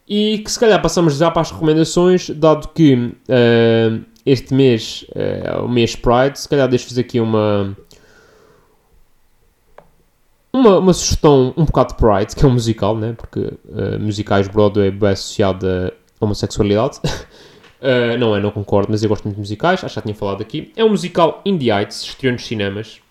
E 0.08 0.38
que 0.40 0.52
se 0.52 0.60
calhar 0.60 0.82
passamos 0.82 1.18
já 1.18 1.30
para 1.32 1.42
as 1.42 1.52
recomendações, 1.52 2.30
dado 2.30 2.70
que 2.70 3.12
ah, 3.28 4.00
este 4.26 4.54
mês 4.54 5.06
ah, 5.16 5.20
é 5.20 5.58
o 5.58 5.68
mês 5.68 5.96
Pride, 5.96 6.40
se 6.40 6.48
calhar 6.48 6.68
deixo-vos 6.70 6.98
aqui 6.98 7.20
uma, 7.20 7.76
uma, 10.54 10.78
uma 10.78 10.94
sugestão 10.94 11.54
um 11.58 11.66
bocado 11.66 11.94
de 11.94 11.96
Pride, 11.96 12.36
que 12.36 12.46
é 12.46 12.48
um 12.48 12.52
musical, 12.52 12.96
né? 12.96 13.16
Porque 13.18 13.52
ah, 13.74 13.98
musicais 14.00 14.48
Broadway 14.48 14.90
é 14.90 14.92
bem 14.92 15.10
associado 15.10 15.68
a 15.68 15.92
homossexualidade. 16.24 17.00
Uh, 17.82 18.18
não 18.20 18.36
é, 18.36 18.40
não 18.40 18.52
concordo, 18.52 18.92
mas 18.92 19.02
eu 19.02 19.10
gosto 19.10 19.26
muito 19.26 19.36
de 19.36 19.42
musicais, 19.42 19.84
acho 19.84 19.88
que 19.88 19.96
já 19.96 20.02
tinha 20.02 20.16
falado 20.16 20.42
aqui. 20.42 20.72
É 20.76 20.86
um 20.86 20.90
musical 20.90 21.42
Indie 21.44 21.72
Heights, 21.72 22.04
estreou 22.04 22.34
nos 22.34 22.46
cinemas. 22.46 23.02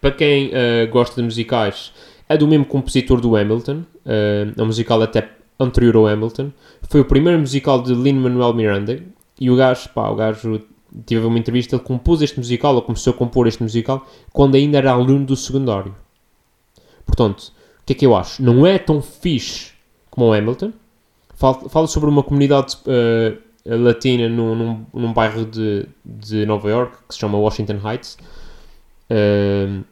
Para 0.00 0.10
quem 0.10 0.48
uh, 0.48 0.90
gosta 0.90 1.14
de 1.14 1.22
musicais, 1.22 1.92
é 2.28 2.36
do 2.36 2.48
mesmo 2.48 2.64
compositor 2.64 3.20
do 3.20 3.36
Hamilton. 3.36 3.84
Uh, 4.04 4.52
é 4.56 4.62
um 4.62 4.66
musical 4.66 5.00
até 5.02 5.30
anterior 5.58 5.96
ao 5.96 6.06
Hamilton. 6.06 6.50
Foi 6.88 7.00
o 7.00 7.04
primeiro 7.04 7.38
musical 7.38 7.82
de 7.82 7.94
Lin-Manuel 7.94 8.54
Miranda. 8.54 9.02
E 9.40 9.50
o 9.50 9.56
gajo, 9.56 9.88
pá, 9.90 10.08
o 10.08 10.14
gajo 10.14 10.60
tive 11.06 11.26
uma 11.26 11.38
entrevista, 11.38 11.76
ele 11.76 11.82
compôs 11.82 12.20
este 12.20 12.38
musical, 12.38 12.74
ou 12.74 12.82
começou 12.82 13.12
a 13.12 13.16
compor 13.16 13.46
este 13.46 13.62
musical, 13.62 14.06
quando 14.32 14.56
ainda 14.56 14.78
era 14.78 14.92
aluno 14.92 15.24
do 15.24 15.36
secundário. 15.36 15.94
Portanto, 17.06 17.52
o 17.82 17.86
que 17.86 17.92
é 17.92 17.96
que 17.96 18.06
eu 18.06 18.14
acho? 18.14 18.42
Não 18.42 18.66
é 18.66 18.78
tão 18.78 19.00
fixe 19.00 19.72
como 20.10 20.26
o 20.28 20.32
Hamilton. 20.32 20.72
Fala, 21.34 21.68
fala 21.68 21.86
sobre 21.86 22.08
uma 22.08 22.22
comunidade 22.22 22.76
uh, 22.86 23.36
latina 23.64 24.28
num, 24.28 24.54
num, 24.54 24.86
num, 24.92 25.12
bairro 25.12 25.44
de, 25.44 25.86
de 26.04 26.46
Nova 26.46 26.68
York, 26.68 26.96
que 27.08 27.14
se 27.14 27.20
chama 27.20 27.38
Washington 27.38 27.80
Heights. 27.84 28.18
Uh, 29.10 29.82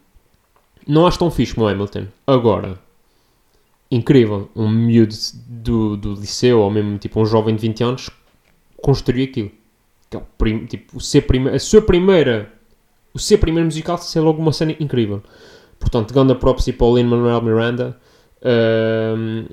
não 0.86 1.06
acho 1.06 1.18
tão 1.18 1.30
fixe 1.30 1.54
como 1.54 1.66
o 1.66 1.68
Hamilton. 1.68 2.06
Agora, 2.26 2.78
incrível, 3.90 4.48
um 4.54 4.68
miúdo 4.68 5.14
do, 5.46 5.96
do 5.96 6.14
liceu, 6.14 6.60
ou 6.60 6.70
mesmo 6.70 6.98
tipo 6.98 7.20
um 7.20 7.26
jovem 7.26 7.54
de 7.54 7.62
20 7.62 7.84
anos, 7.84 8.10
construir 8.80 9.24
aquilo. 9.24 9.50
Que 10.08 10.16
é 10.16 10.20
o 10.20 10.22
prim, 10.38 10.66
tipo, 10.66 10.96
o 10.96 11.00
ser 11.00 11.22
prime, 11.22 11.50
a 11.50 11.58
sua 11.58 11.82
primeira, 11.82 12.52
o 13.14 13.18
ser 13.18 13.38
primeiro 13.38 13.66
musical 13.66 13.98
ser 13.98 14.20
logo 14.20 14.40
uma 14.40 14.52
cena 14.52 14.74
incrível. 14.78 15.22
Portanto, 15.78 16.12
grande 16.12 16.34
props 16.34 16.70
para 16.70 16.86
o 16.86 16.96
Lin-Manuel 16.96 17.42
Miranda. 17.42 17.96
Uh, 18.42 19.48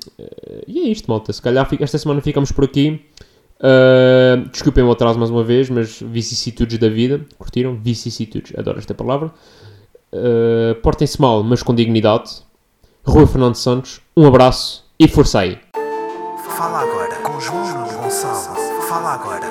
e 0.66 0.80
é 0.80 0.88
isto, 0.88 1.10
malta. 1.10 1.32
Se 1.32 1.40
calhar 1.40 1.68
esta 1.80 1.98
semana 1.98 2.20
ficamos 2.20 2.52
por 2.52 2.64
aqui. 2.64 3.00
Uh, 3.58 4.48
desculpem 4.50 4.84
o 4.84 4.90
atraso 4.90 5.18
mais 5.18 5.30
uma 5.30 5.42
vez, 5.42 5.70
mas 5.70 6.00
vicissitudes 6.00 6.78
da 6.78 6.88
vida. 6.88 7.24
Curtiram? 7.38 7.76
Vicissitudes, 7.76 8.52
adoro 8.56 8.78
esta 8.78 8.94
palavra. 8.94 9.32
Uh, 10.12 10.74
Portem-se 10.82 11.20
mal, 11.20 11.42
mas 11.42 11.62
com 11.62 11.74
dignidade. 11.74 12.42
Rui 13.08 13.26
Fernando 13.26 13.54
Santos, 13.54 14.02
um 14.14 14.26
abraço 14.26 14.84
e 15.00 15.08
força 15.08 15.40
aí. 15.40 15.58
Fala 16.56 16.80
agora 16.80 17.14
com 17.22 17.40
João 17.40 17.64
Gonçalo. 17.64 18.82
Fala 18.86 19.14
agora. 19.14 19.46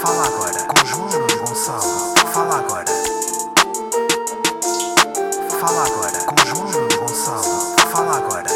Fala 0.00 0.26
agora 0.26 0.64
com 0.68 0.86
João 0.86 1.08
Gonçalo. 1.40 2.14
Fala 2.32 2.58
agora. 2.58 2.84
Fala 5.58 5.84
agora 5.84 6.24
com 6.24 6.36
João 6.46 6.70
Gonçalo. 7.00 7.76
Fala 7.90 8.16
agora. 8.16 8.50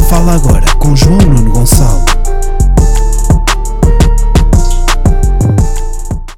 Fala 0.10 0.34
agora 0.34 0.66
com 0.80 0.96
João 0.96 1.18